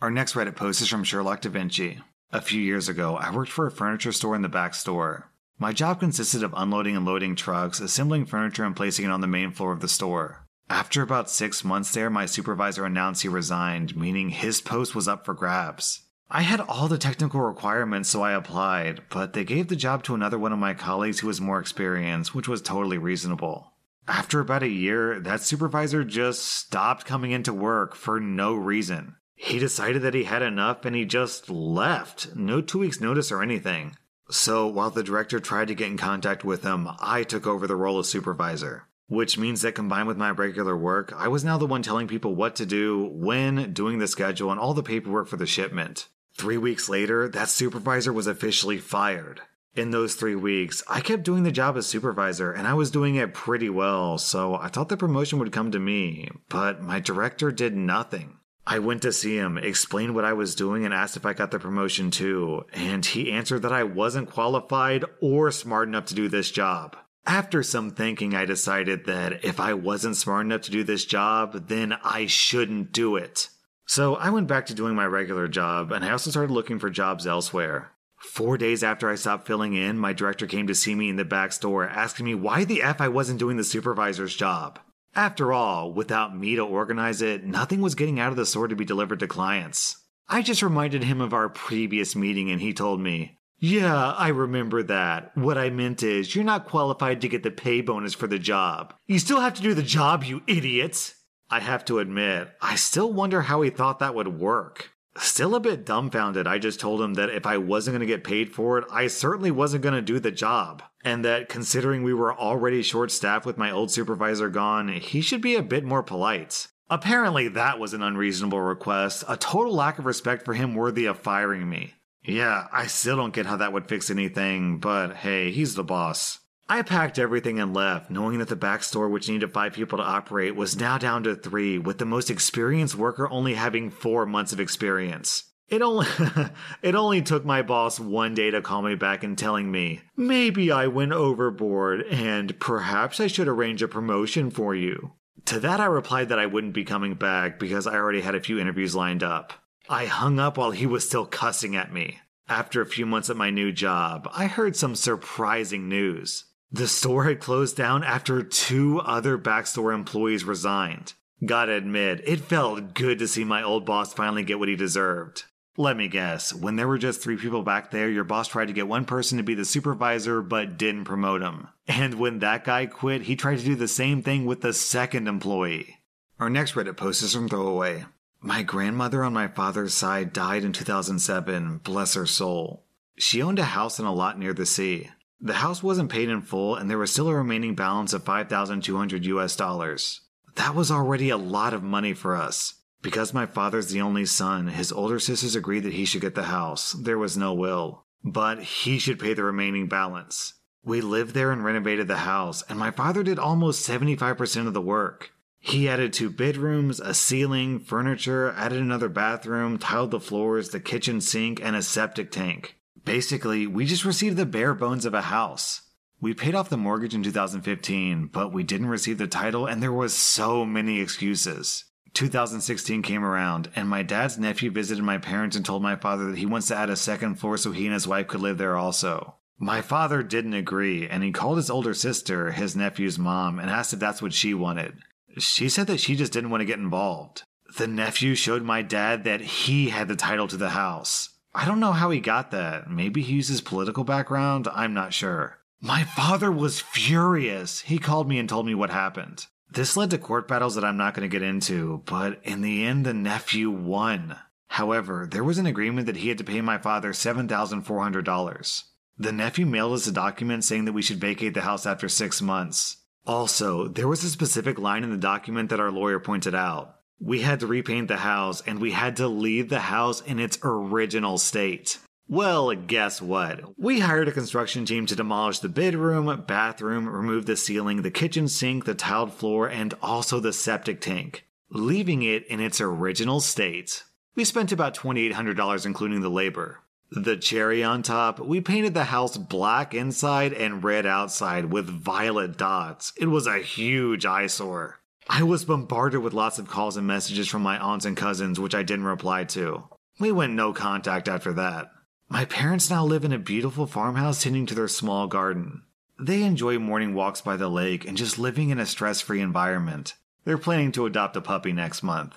Our 0.01 0.13
next 0.13 0.35
Reddit 0.35 0.55
post 0.55 0.81
is 0.81 0.89
from 0.89 1.03
Sherlock 1.03 1.41
Da 1.41 1.51
Vinci. 1.51 1.99
A 2.33 2.41
few 2.41 2.63
years 2.63 2.89
ago, 2.89 3.17
I 3.17 3.35
worked 3.35 3.51
for 3.51 3.67
a 3.67 3.71
furniture 3.73 4.13
store 4.13 4.37
in 4.37 4.43
the 4.43 4.49
back 4.49 4.77
store. 4.77 5.33
My 5.59 5.73
job 5.73 5.99
consisted 5.99 6.45
of 6.45 6.55
unloading 6.57 6.97
and 6.97 7.05
loading 7.05 7.35
trucks, 7.35 7.81
assembling 7.81 8.27
furniture, 8.27 8.65
and 8.65 8.77
placing 8.77 9.07
it 9.07 9.11
on 9.11 9.23
the 9.23 9.27
main 9.27 9.51
floor 9.51 9.73
of 9.73 9.81
the 9.81 9.89
store. 9.89 10.47
After 10.71 11.03
about 11.03 11.29
six 11.29 11.65
months 11.65 11.93
there, 11.93 12.11
my 12.11 12.27
supervisor 12.27 12.85
announced 12.85 13.23
he 13.23 13.29
resigned, 13.29 13.97
meaning 13.97 14.29
his 14.29 14.61
post 14.61 14.95
was 14.95 15.09
up 15.09 15.25
for 15.25 15.35
grabs. 15.35 16.05
I 16.31 16.43
had 16.43 16.61
all 16.61 16.87
the 16.87 16.97
technical 16.97 17.41
requirements, 17.41 18.09
so 18.09 18.23
I 18.23 18.35
applied, 18.35 19.01
but 19.11 19.33
they 19.33 19.43
gave 19.43 19.67
the 19.67 19.75
job 19.75 20.05
to 20.05 20.15
another 20.15 20.39
one 20.39 20.53
of 20.53 20.61
my 20.61 20.75
colleagues 20.75 21.19
who 21.19 21.27
was 21.27 21.41
more 21.41 21.59
experienced, 21.59 22.37
which 22.37 22.47
was 22.47 22.63
totally 22.63 22.99
reasonable. 22.99 23.73
After 24.07 24.39
about 24.39 24.63
a 24.63 24.69
year, 24.69 25.19
that 25.19 25.41
supervisor 25.41 26.05
just 26.05 26.45
stopped 26.45 27.05
coming 27.05 27.33
into 27.33 27.53
work 27.53 27.97
for 27.97 28.21
no 28.21 28.55
reason. 28.55 29.17
He 29.41 29.61
decided 29.61 30.03
that 30.03 30.15
he 30.15 30.25
had 30.25 30.43
enough 30.43 30.85
and 30.85 30.97
he 30.97 31.05
just 31.05 31.49
left. 31.49 32.35
No 32.35 32.61
two 32.61 32.81
weeks' 32.81 33.01
notice 33.01 33.31
or 33.31 33.41
anything. 33.41 33.97
So 34.31 34.67
while 34.67 34.91
the 34.91 35.05
director 35.05 35.39
tried 35.39 35.69
to 35.69 35.77
get 35.77 35.87
in 35.87 35.97
contact 35.97 36.45
with 36.45 36.65
him, 36.65 36.89
I 36.99 37.23
took 37.23 37.47
over 37.47 37.69
the 37.69 37.77
role 37.77 38.01
of 38.01 38.07
supervisor. 38.07 38.89
Which 39.07 39.39
means 39.39 39.63
that 39.63 39.77
combined 39.77 40.09
with 40.09 40.17
my 40.19 40.31
regular 40.31 40.77
work, 40.77 41.15
I 41.17 41.29
was 41.29 41.45
now 41.45 41.57
the 41.57 41.67
one 41.67 41.83
telling 41.83 42.09
people 42.09 42.35
what 42.35 42.57
to 42.57 42.67
do, 42.67 43.09
when, 43.13 43.73
doing 43.73 44.01
the 44.01 44.09
schedule, 44.09 44.51
and 44.51 44.61
all 44.61 44.75
the 44.75 44.83
paperwork 44.83 45.29
for 45.29 45.37
the 45.37 45.47
shipment. 45.47 46.09
Three 46.37 46.59
weeks 46.59 46.89
later, 46.89 47.29
that 47.29 47.49
supervisor 47.49 48.13
was 48.13 48.27
officially 48.27 48.79
fired. 48.79 49.41
In 49.77 49.93
those 49.93 50.17
three 50.17 50.35
weeks, 50.35 50.83
I 50.89 51.01
kept 51.01 51.23
doing 51.23 51.45
the 51.45 51.53
job 51.53 51.77
as 51.77 51.87
supervisor 51.87 52.51
and 52.51 52.67
I 52.67 52.75
was 52.75 52.91
doing 52.91 53.15
it 53.15 53.35
pretty 53.35 53.71
well, 53.71 54.19
so 54.19 54.57
I 54.57 54.67
thought 54.67 54.89
the 54.89 54.97
promotion 54.97 55.39
would 55.39 55.53
come 55.53 55.71
to 55.71 55.79
me, 55.79 56.29
but 56.49 56.83
my 56.83 56.99
director 56.99 57.53
did 57.53 57.77
nothing. 57.77 58.39
I 58.71 58.81
went 58.81 59.01
to 59.03 59.15
see 59.15 59.35
him, 59.35 59.57
explained 59.57 60.15
what 60.15 60.27
I 60.27 60.35
was 60.35 60.55
doing, 60.55 60.85
and 60.85 60.93
asked 60.93 61.17
if 61.17 61.25
I 61.25 61.33
got 61.33 61.51
the 61.51 61.59
promotion 61.59 62.11
too, 62.11 62.67
and 62.75 63.05
he 63.05 63.33
answered 63.33 63.63
that 63.63 63.73
I 63.73 63.85
wasn't 63.85 64.31
qualified 64.31 65.07
or 65.23 65.51
smart 65.51 65.89
enough 65.89 66.05
to 66.07 66.15
do 66.15 66.29
this 66.29 66.51
job. 66.51 66.95
After 67.25 67.63
some 67.63 67.91
thinking, 67.91 68.35
I 68.35 68.45
decided 68.45 69.07
that 69.07 69.43
if 69.43 69.59
I 69.59 69.73
wasn't 69.73 70.19
smart 70.19 70.45
enough 70.45 70.61
to 70.63 70.71
do 70.71 70.85
this 70.85 71.07
job, 71.07 71.69
then 71.69 71.95
I 72.05 72.27
shouldn't 72.27 72.93
do 72.93 73.17
it. 73.17 73.49
So 73.87 74.17
I 74.17 74.29
went 74.29 74.49
back 74.49 74.67
to 74.67 74.75
doing 74.75 74.95
my 74.95 75.07
regular 75.07 75.49
job, 75.49 75.91
and 75.91 76.05
I 76.05 76.11
also 76.11 76.31
started 76.31 76.53
looking 76.53 76.79
for 76.79 76.91
jobs 76.91 77.27
elsewhere. 77.27 77.93
Four 78.19 78.59
days 78.59 78.85
after 78.85 79.09
I 79.09 79.15
stopped 79.15 79.47
filling 79.47 79.73
in, 79.73 79.99
my 79.99 80.13
director 80.13 80.47
came 80.47 80.67
to 80.67 80.75
see 80.75 80.95
me 80.95 81.09
in 81.09 81.17
the 81.17 81.25
back 81.25 81.53
store 81.53 81.89
asking 81.89 82.27
me 82.27 82.35
why 82.35 82.65
the 82.65 82.83
F 82.83 83.01
I 83.01 83.09
wasn't 83.09 83.39
doing 83.39 83.57
the 83.57 83.65
supervisor's 83.65 84.37
job. 84.37 84.79
After 85.19 85.53
all, 85.53 85.93
without 85.93 86.39
me 86.39 86.55
to 86.55 86.63
organize 86.63 87.23
it, 87.23 87.43
nothing 87.43 87.81
was 87.81 87.97
getting 87.97 88.21
out 88.21 88.31
of 88.31 88.37
the 88.37 88.47
store 88.47 88.69
to 88.69 88.77
be 88.77 88.85
delivered 88.85 89.19
to 89.19 89.27
clients. 89.27 89.97
I 90.29 90.43
just 90.43 90.63
reminded 90.63 91.03
him 91.03 91.21
of 91.21 91.35
our 91.35 91.49
previous 91.49 92.15
meeting 92.15 92.53
and 92.53 92.61
he 92.61 92.73
told 92.73 93.01
me, 93.01 93.37
Yeah, 93.59 94.13
I 94.13 94.29
remember 94.29 94.81
that. 94.85 95.37
What 95.37 95.59
I 95.59 95.71
meant 95.71 96.05
is, 96.05 96.37
you're 96.37 96.45
not 96.45 96.69
qualified 96.69 97.21
to 97.23 97.29
get 97.29 97.43
the 97.43 97.51
pay 97.51 97.81
bonus 97.81 98.15
for 98.15 98.29
the 98.29 98.39
job. 98.39 98.95
You 99.09 99.19
still 99.19 99.41
have 99.41 99.55
to 99.55 99.63
do 99.63 99.75
the 99.75 99.83
job, 99.83 100.23
you 100.23 100.43
idiot! 100.47 101.15
I 101.51 101.59
have 101.59 101.85
to 101.87 101.99
admit, 101.99 102.51
I 102.63 102.77
still 102.77 103.13
wonder 103.13 103.43
how 103.43 103.63
he 103.63 103.71
thought 103.71 103.99
that 103.99 104.15
would 104.15 104.39
work. 104.39 104.93
Still 105.21 105.55
a 105.55 105.61
bit 105.61 105.85
dumbfounded, 105.85 106.47
I 106.47 106.59
just 106.59 106.81
told 106.81 107.01
him 107.01 107.15
that 107.15 107.31
if 107.31 107.47
I 107.47 107.59
wasn't 107.59 107.95
going 107.95 108.01
to 108.01 108.07
get 108.07 108.25
paid 108.25 108.53
for 108.53 108.79
it, 108.79 108.85
I 108.91 109.07
certainly 109.09 109.51
wasn't 109.51 109.83
going 109.83 109.95
to 109.95 110.03
do 110.03 110.21
the 110.21 110.31
job. 110.31 110.83
And 111.05 111.25
that 111.25 111.49
considering 111.49 112.03
we 112.03 112.15
were 112.15 112.35
already 112.35 112.83
short 112.83 113.11
staffed 113.11 113.47
with 113.47 113.59
my 113.59 113.71
old 113.71 113.91
supervisor 113.91 114.49
gone, 114.49 114.89
he 114.89 115.21
should 115.21 115.41
be 115.41 115.57
a 115.57 115.63
bit 115.63 115.85
more 115.85 116.03
polite. 116.03 116.69
Apparently, 116.91 117.49
that 117.49 117.79
was 117.79 117.93
an 117.95 118.03
unreasonable 118.03 118.61
request, 118.61 119.25
a 119.29 119.37
total 119.37 119.75
lack 119.75 119.99
of 119.99 120.07
respect 120.07 120.45
for 120.45 120.55
him 120.55 120.75
worthy 120.75 121.05
of 121.05 121.19
firing 121.19 121.69
me. 121.69 121.95
Yeah, 122.23 122.67
I 122.73 122.87
still 122.87 123.17
don't 123.17 123.35
get 123.35 123.47
how 123.47 123.57
that 123.57 123.73
would 123.73 123.89
fix 123.89 124.11
anything, 124.11 124.79
but 124.79 125.17
hey, 125.17 125.51
he's 125.51 125.75
the 125.75 125.85
boss. 125.85 126.39
I 126.71 126.83
packed 126.83 127.19
everything 127.19 127.59
and 127.59 127.73
left, 127.73 128.11
knowing 128.11 128.39
that 128.41 128.49
the 128.49 128.57
back 128.57 128.83
store, 128.83 129.09
which 129.09 129.29
needed 129.29 129.53
five 129.53 129.73
people 129.73 129.97
to 129.97 130.05
operate, 130.05 130.55
was 130.55 130.77
now 130.77 130.99
down 130.99 131.23
to 131.23 131.35
three, 131.35 131.79
with 131.79 131.97
the 131.97 132.05
most 132.05 132.29
experienced 132.29 132.95
worker 132.95 133.27
only 133.31 133.55
having 133.55 133.91
four 133.91 134.27
months 134.27 134.53
of 134.53 134.61
experience. 134.61 135.45
It 135.69 135.81
only 135.81 136.07
it 136.83 136.95
only 136.95 137.23
took 137.23 137.45
my 137.45 137.63
boss 137.63 137.99
one 137.99 138.35
day 138.35 138.51
to 138.51 138.61
call 138.61 138.83
me 138.83 138.95
back 138.97 139.23
and 139.25 139.37
telling 139.37 139.71
me, 139.71 140.01
"Maybe 140.15 140.71
I 140.71 140.89
went 140.89 141.13
overboard 141.13 142.03
and 142.03 142.59
perhaps 142.61 143.19
I 143.19 143.29
should 143.29 143.49
arrange 143.49 143.83
a 143.83 143.89
promotion 143.89 144.51
for 144.51 144.75
you." 144.75 145.13
To 145.47 145.61
that 145.61 145.81
I 145.81 145.87
replied 145.87 146.29
that 146.29 146.39
I 146.39 146.47
wouldn't 146.47 146.75
be 146.75 146.85
coming 146.85 147.15
back 147.15 147.59
because 147.59 147.87
I 147.87 147.95
already 147.95 148.21
had 148.21 148.35
a 148.35 148.41
few 148.41 148.59
interviews 148.59 148.95
lined 148.95 149.23
up. 149.23 149.55
I 149.89 150.05
hung 150.05 150.39
up 150.39 150.59
while 150.59 150.73
he 150.73 150.85
was 150.85 151.07
still 151.07 151.25
cussing 151.25 151.77
at 151.77 151.93
me. 151.93 152.19
After 152.47 152.81
a 152.81 152.87
few 152.87 153.07
months 153.07 153.31
at 153.31 153.37
my 153.37 153.51
new 153.51 153.73
job, 153.73 154.29
I 154.35 154.47
heard 154.47 154.77
some 154.77 154.95
surprising 154.95 155.89
news. 155.89 156.45
The 156.71 156.89
store 156.89 157.25
had 157.25 157.41
closed 157.41 157.77
down 157.77 158.05
after 158.05 158.43
two 158.43 159.01
other 159.01 159.39
backstore 159.39 159.95
employees 159.95 160.45
resigned. 160.45 161.15
Gotta 161.45 161.73
admit, 161.73 162.21
it 162.27 162.41
felt 162.41 162.95
good 162.95 163.19
to 163.21 163.29
see 163.29 163.45
my 163.45 163.63
old 163.63 163.87
boss 163.87 164.13
finally 164.13 164.43
get 164.43 164.59
what 164.59 164.69
he 164.69 164.77
deserved. 164.77 165.45
Let 165.79 165.97
me 165.97 166.09
guess, 166.09 166.53
when 166.53 166.77
there 166.77 166.89
were 166.89 166.99
just 166.99 167.23
three 167.23 167.37
people 167.37 167.63
back 167.63 167.91
there, 167.91 168.11
your 168.11 168.25
boss 168.25 168.49
tried 168.49 168.67
to 168.67 168.73
get 168.73 168.89
one 168.89 169.05
person 169.05 169.39
to 169.39 169.45
be 169.45 169.55
the 169.55 169.65
supervisor 169.65 170.43
but 170.43 170.77
didn't 170.77 171.05
promote 171.05 171.41
him. 171.41 171.69
And 171.87 172.15
when 172.15 172.41
that 172.41 172.65
guy 172.65 172.87
quit, 172.87 173.23
he 173.23 173.37
tried 173.37 173.61
to 173.61 173.65
do 173.65 173.77
the 173.77 173.89
same 173.89 174.23
thing 174.23 174.45
with 174.45 174.61
the 174.61 174.73
second 174.73 175.29
employee. 175.29 176.01
Our 176.41 176.51
next 176.51 176.73
Reddit 176.75 176.97
post 176.97 177.23
is 177.23 177.33
from 177.33 177.49
Throwaway. 177.49 178.05
My 178.41 178.63
grandmother 178.63 179.25
on 179.25 179.33
my 179.33 179.49
father's 179.49 179.95
side 179.95 180.33
died 180.33 180.65
in 180.65 180.73
2007, 180.73 181.79
bless 181.79 182.15
her 182.15 182.27
soul. 182.27 182.85
She 183.17 183.41
owned 183.41 183.59
a 183.59 183.65
house 183.65 183.99
and 183.99 184.07
a 184.07 184.13
lot 184.13 184.39
near 184.39 184.53
the 184.53 184.67
sea. 184.67 185.11
The 185.41 185.55
house 185.55 185.83
wasn't 185.83 186.11
paid 186.11 186.29
in 186.29 186.43
full, 186.43 186.75
and 186.75 186.91
there 186.91 186.99
was 186.99 187.13
still 187.13 187.29
a 187.29 187.35
remaining 187.35 187.75
balance 187.75 188.13
of 188.13 188.25
5,200 188.25 189.25
US 189.25 189.55
dollars. 189.55 190.23
That 190.57 190.75
was 190.75 190.91
already 190.91 191.31
a 191.31 191.37
lot 191.37 191.73
of 191.73 191.83
money 191.83 192.13
for 192.13 192.35
us. 192.35 192.75
Because 193.01 193.33
my 193.33 193.47
father's 193.47 193.93
the 193.93 194.01
only 194.01 194.27
son, 194.27 194.67
his 194.67 194.91
older 194.91 195.21
sisters 195.21 195.55
agreed 195.55 195.85
that 195.85 195.93
he 195.93 196.05
should 196.05 196.21
get 196.21 196.35
the 196.35 196.45
house. 196.45 196.93
There 196.93 197.19
was 197.19 197.37
no 197.37 197.55
will. 197.55 198.05
But 198.25 198.63
he 198.63 198.99
should 198.99 199.21
pay 199.21 199.35
the 199.35 199.45
remaining 199.45 199.87
balance. 199.87 200.55
We 200.83 201.01
lived 201.01 201.35
there 201.35 201.53
and 201.53 201.65
renovated 201.65 202.09
the 202.09 202.19
house, 202.19 202.63
and 202.69 202.79
my 202.79 202.91
father 202.91 203.23
did 203.23 203.39
almost 203.39 203.89
75% 203.89 204.67
of 204.67 204.75
the 204.75 204.81
work. 204.81 205.31
He 205.61 205.89
added 205.89 206.13
two 206.13 206.31
bedrooms, 206.31 206.99
a 206.99 207.15
ceiling, 207.15 207.79
furniture, 207.79 208.53
added 208.57 208.81
another 208.81 209.09
bathroom, 209.09 209.79
tiled 209.79 210.11
the 210.11 210.21
floors, 210.21 210.71
the 210.71 210.81
kitchen 210.81 211.21
sink, 211.21 211.61
and 211.63 211.77
a 211.77 211.83
septic 211.83 212.31
tank. 212.31 212.78
Basically, 213.09 213.67
we 213.67 213.87
just 213.87 214.05
received 214.05 214.37
the 214.37 214.45
bare 214.45 214.75
bones 214.75 215.07
of 215.07 215.15
a 215.15 215.23
house. 215.23 215.81
We 216.21 216.35
paid 216.35 216.55
off 216.55 216.69
the 216.69 216.77
mortgage 216.77 217.15
in 217.15 217.23
2015, 217.23 218.27
but 218.27 218.53
we 218.53 218.63
didn't 218.63 218.89
receive 218.89 219.17
the 219.17 219.27
title 219.27 219.65
and 219.65 219.83
there 219.83 219.91
was 219.91 220.13
so 220.13 220.67
many 220.67 221.01
excuses. 221.01 221.87
2016 222.13 223.01
came 223.01 223.25
around 223.25 223.71
and 223.75 223.89
my 223.89 224.03
dad's 224.03 224.39
nephew 224.39 224.71
visited 224.71 225.03
my 225.03 225.17
parents 225.17 225.57
and 225.57 225.65
told 225.65 225.83
my 225.83 225.97
father 225.97 226.27
that 226.27 226.37
he 226.37 226.45
wants 226.45 226.69
to 226.69 226.77
add 226.77 226.91
a 226.91 226.97
second 226.97 227.37
floor 227.37 227.57
so 227.57 227.73
he 227.73 227.87
and 227.87 227.95
his 227.95 228.07
wife 228.07 228.27
could 228.27 228.43
live 228.43 228.59
there 228.59 228.77
also. 228.77 229.37
My 229.59 229.81
father 229.81 230.23
didn't 230.23 230.53
agree 230.53 231.09
and 231.09 231.23
he 231.23 231.33
called 231.33 231.57
his 231.57 231.71
older 231.71 231.95
sister, 231.95 232.53
his 232.53 232.77
nephew's 232.77 233.19
mom, 233.19 233.59
and 233.59 233.71
asked 233.71 233.95
if 233.95 234.01
that's 234.01 234.21
what 234.21 234.35
she 234.35 234.53
wanted. 234.53 234.99
She 235.39 235.71
said 235.71 235.87
that 235.87 236.01
she 236.01 236.15
just 236.15 236.35
didn't 236.35 236.51
want 236.51 236.61
to 236.61 236.67
get 236.67 236.79
involved. 236.79 237.45
The 237.79 237.87
nephew 237.87 238.35
showed 238.35 238.65
my 238.65 238.83
dad 238.83 239.25
that 239.25 239.41
he 239.41 239.89
had 239.89 240.09
the 240.09 240.17
title 240.17 240.47
to 240.49 240.59
the 240.59 240.71
house. 240.71 241.31
I 241.55 241.65
don't 241.65 241.81
know 241.81 241.93
how 241.93 242.11
he 242.11 242.21
got 242.21 242.51
that. 242.51 242.91
Maybe 242.91 243.23
he 243.23 243.35
used 243.35 243.49
his 243.49 243.61
political 243.61 244.05
background. 244.05 244.69
I'm 244.73 244.95
not 244.95 245.13
sure. 245.15 245.59
My 245.81 246.05
father 246.05 246.51
was 246.51 246.81
furious. 246.81 247.81
He 247.81 247.99
called 247.99 248.29
me 248.29 248.39
and 248.39 248.49
told 248.49 248.67
me 248.67 248.75
what 248.75 248.91
happened. 248.91 249.47
This 249.71 249.97
led 249.97 250.11
to 250.11 250.19
court 250.19 250.49
battles 250.49 250.75
that 250.75 250.85
I'm 250.85 250.97
not 250.97 251.15
going 251.15 251.29
to 251.29 251.33
get 251.33 251.47
into, 251.47 252.03
but 252.07 252.41
in 252.43 252.63
the 252.63 252.85
end, 252.85 253.05
the 253.05 253.15
nephew 253.15 253.71
won. 253.71 254.37
However, 254.69 255.29
there 255.31 255.45
was 255.45 255.59
an 255.59 255.67
agreement 255.67 256.07
that 256.07 256.17
he 256.17 256.29
had 256.29 256.39
to 256.39 256.45
pay 256.45 256.61
my 256.61 256.79
father 256.79 257.13
$7,400. 257.13 258.83
The 259.19 259.33
nephew 259.33 259.67
mailed 259.67 259.95
us 259.95 260.07
a 260.07 260.13
document 260.13 260.65
saying 260.65 260.85
that 260.85 260.93
we 260.93 261.03
should 261.03 261.21
vacate 261.21 261.55
the 261.55 261.63
house 261.63 261.87
after 261.87 262.09
six 262.09 262.41
months. 262.41 262.99
Also, 263.27 263.89
there 263.89 264.09
was 264.09 264.25
a 264.25 264.31
specific 264.31 264.79
line 264.79 265.05
in 265.05 265.11
the 265.11 265.17
document 265.17 265.71
that 265.71 265.81
our 265.81 265.91
lawyer 265.91 266.19
pointed 266.19 266.55
out. 266.55 266.98
We 267.21 267.41
had 267.41 267.61
to 267.61 267.67
repaint 267.67 268.09
the 268.09 268.19
house 268.19 268.63
and 268.67 268.81
we 268.81 268.93
had 268.93 269.17
to 269.17 269.29
leave 269.29 269.69
the 269.69 269.81
house 269.81 270.21
in 270.21 270.39
its 270.39 270.59
original 270.63 271.39
state. 271.39 271.99
Well, 272.29 272.75
guess 272.75 273.23
what? 273.23 273.79
We 273.79 274.01
hired 274.01 274.29
a 274.29 274.33
construction 274.33 274.85
team 274.85 275.07
to 275.07 275.17
demolish 275.17 275.61
the 275.61 275.69
bedroom, 275.71 276.45
bathroom, 276.47 277.09
remove 277.09 277.47
the 277.47 277.57
ceiling, 277.57 278.03
the 278.03 278.11
kitchen 278.11 278.49
sink, 278.49 278.85
the 278.85 278.95
tiled 278.95 279.33
floor, 279.33 279.67
and 279.67 279.95
also 280.03 280.39
the 280.39 280.53
septic 280.53 281.01
tank, 281.01 281.47
leaving 281.71 282.23
it 282.23 282.47
in 282.47 282.61
its 282.61 282.81
original 282.83 283.41
state. 283.41 284.05
We 284.35 284.45
spent 284.45 284.73
about 284.73 284.95
$2,800 284.95 285.87
including 285.87 286.21
the 286.21 286.29
labor. 286.29 286.81
The 287.11 287.39
cherry 287.39 287.83
on 287.83 288.03
top, 288.03 288.39
we 288.39 288.61
painted 288.61 288.93
the 288.93 289.05
house 289.05 289.39
black 289.39 289.95
inside 289.95 290.53
and 290.53 290.85
red 290.85 291.07
outside 291.07 291.73
with 291.73 291.89
violet 291.89 292.59
dots. 292.59 293.15
It 293.17 293.27
was 293.27 293.47
a 293.47 293.59
huge 293.59 294.27
eyesore. 294.27 294.98
I 295.29 295.43
was 295.43 295.65
bombarded 295.65 296.21
with 296.21 296.33
lots 296.33 296.59
of 296.59 296.69
calls 296.69 296.97
and 296.97 297.07
messages 297.07 297.49
from 297.49 297.63
my 297.63 297.79
aunts 297.79 298.07
and 298.07 298.17
cousins, 298.17 298.59
which 298.59 298.75
I 298.75 298.83
didn't 298.83 299.05
reply 299.05 299.45
to. 299.45 299.85
We 300.19 300.33
went 300.33 300.55
no 300.55 300.73
contact 300.73 301.29
after 301.29 301.53
that. 301.53 301.91
My 302.29 302.45
parents 302.45 302.91
now 302.91 303.05
live 303.05 303.25
in 303.25 303.33
a 303.33 303.39
beautiful 303.39 303.87
farmhouse 303.87 304.43
tending 304.43 304.67
to 304.67 304.75
their 304.75 304.89
small 304.89 305.27
garden. 305.27 305.83
They 306.19 306.43
enjoy 306.43 306.79
morning 306.79 307.15
walks 307.15 307.41
by 307.41 307.57
the 307.57 307.69
lake 307.69 308.07
and 308.07 308.17
just 308.17 308.39
living 308.39 308.71
in 308.71 308.79
a 308.79 308.87
stress 308.87 309.21
free 309.21 309.41
environment. 309.41 310.15
They're 310.45 310.59
planning 310.59 310.93
to 310.93 311.07
adopt 311.07 311.37
a 311.37 311.41
puppy 311.41 311.73
next 311.73 312.03
month. 312.03 312.37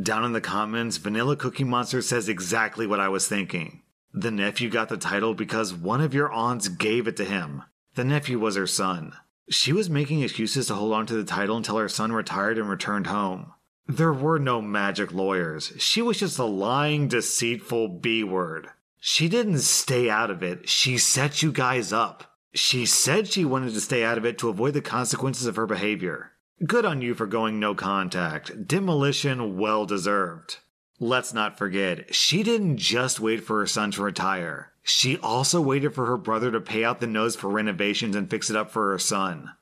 Down 0.00 0.24
in 0.24 0.32
the 0.32 0.40
comments, 0.40 0.96
Vanilla 0.96 1.36
Cookie 1.36 1.64
Monster 1.64 2.02
says 2.02 2.28
exactly 2.28 2.86
what 2.86 3.00
I 3.00 3.08
was 3.08 3.28
thinking. 3.28 3.82
The 4.14 4.30
nephew 4.30 4.70
got 4.70 4.88
the 4.88 4.96
title 4.96 5.34
because 5.34 5.74
one 5.74 6.00
of 6.00 6.14
your 6.14 6.32
aunts 6.32 6.68
gave 6.68 7.06
it 7.06 7.16
to 7.18 7.24
him. 7.24 7.64
The 7.94 8.04
nephew 8.04 8.38
was 8.38 8.56
her 8.56 8.66
son. 8.66 9.12
She 9.50 9.72
was 9.72 9.88
making 9.88 10.22
excuses 10.22 10.66
to 10.66 10.74
hold 10.74 10.92
on 10.92 11.06
to 11.06 11.14
the 11.14 11.24
title 11.24 11.56
until 11.56 11.78
her 11.78 11.88
son 11.88 12.12
retired 12.12 12.58
and 12.58 12.68
returned 12.68 13.06
home. 13.06 13.52
There 13.86 14.12
were 14.12 14.38
no 14.38 14.60
magic 14.60 15.12
lawyers. 15.12 15.72
She 15.78 16.02
was 16.02 16.18
just 16.18 16.38
a 16.38 16.44
lying, 16.44 17.08
deceitful 17.08 17.88
B 17.88 18.22
word. 18.22 18.68
She 19.00 19.28
didn't 19.28 19.60
stay 19.60 20.10
out 20.10 20.30
of 20.30 20.42
it. 20.42 20.68
She 20.68 20.98
set 20.98 21.42
you 21.42 21.52
guys 21.52 21.92
up. 21.92 22.36
She 22.52 22.84
said 22.84 23.28
she 23.28 23.44
wanted 23.44 23.72
to 23.74 23.80
stay 23.80 24.04
out 24.04 24.18
of 24.18 24.26
it 24.26 24.36
to 24.38 24.48
avoid 24.48 24.74
the 24.74 24.82
consequences 24.82 25.46
of 25.46 25.56
her 25.56 25.66
behavior. 25.66 26.32
Good 26.66 26.84
on 26.84 27.00
you 27.00 27.14
for 27.14 27.26
going 27.26 27.60
no 27.60 27.74
contact. 27.74 28.66
Demolition 28.66 29.56
well 29.56 29.86
deserved. 29.86 30.58
Let's 31.00 31.32
not 31.32 31.56
forget, 31.56 32.12
she 32.12 32.42
didn't 32.42 32.78
just 32.78 33.20
wait 33.20 33.44
for 33.44 33.60
her 33.60 33.66
son 33.66 33.92
to 33.92 34.02
retire. 34.02 34.72
She 34.82 35.16
also 35.18 35.60
waited 35.60 35.94
for 35.94 36.06
her 36.06 36.16
brother 36.16 36.50
to 36.50 36.60
pay 36.60 36.82
out 36.82 36.98
the 36.98 37.06
nose 37.06 37.36
for 37.36 37.48
renovations 37.48 38.16
and 38.16 38.28
fix 38.28 38.50
it 38.50 38.56
up 38.56 38.70
for 38.72 38.90
her 38.90 38.98
son. 38.98 39.52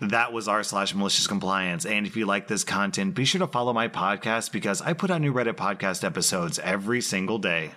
That 0.00 0.32
was 0.32 0.46
r 0.46 0.62
slash 0.62 0.94
malicious 0.94 1.26
compliance. 1.26 1.86
And 1.86 2.06
if 2.06 2.16
you 2.16 2.24
like 2.24 2.46
this 2.46 2.62
content, 2.62 3.16
be 3.16 3.24
sure 3.24 3.40
to 3.40 3.48
follow 3.48 3.72
my 3.72 3.88
podcast 3.88 4.52
because 4.52 4.80
I 4.80 4.92
put 4.92 5.10
out 5.10 5.22
new 5.22 5.32
Reddit 5.32 5.54
podcast 5.54 6.04
episodes 6.04 6.60
every 6.60 7.00
single 7.00 7.38
day. 7.38 7.72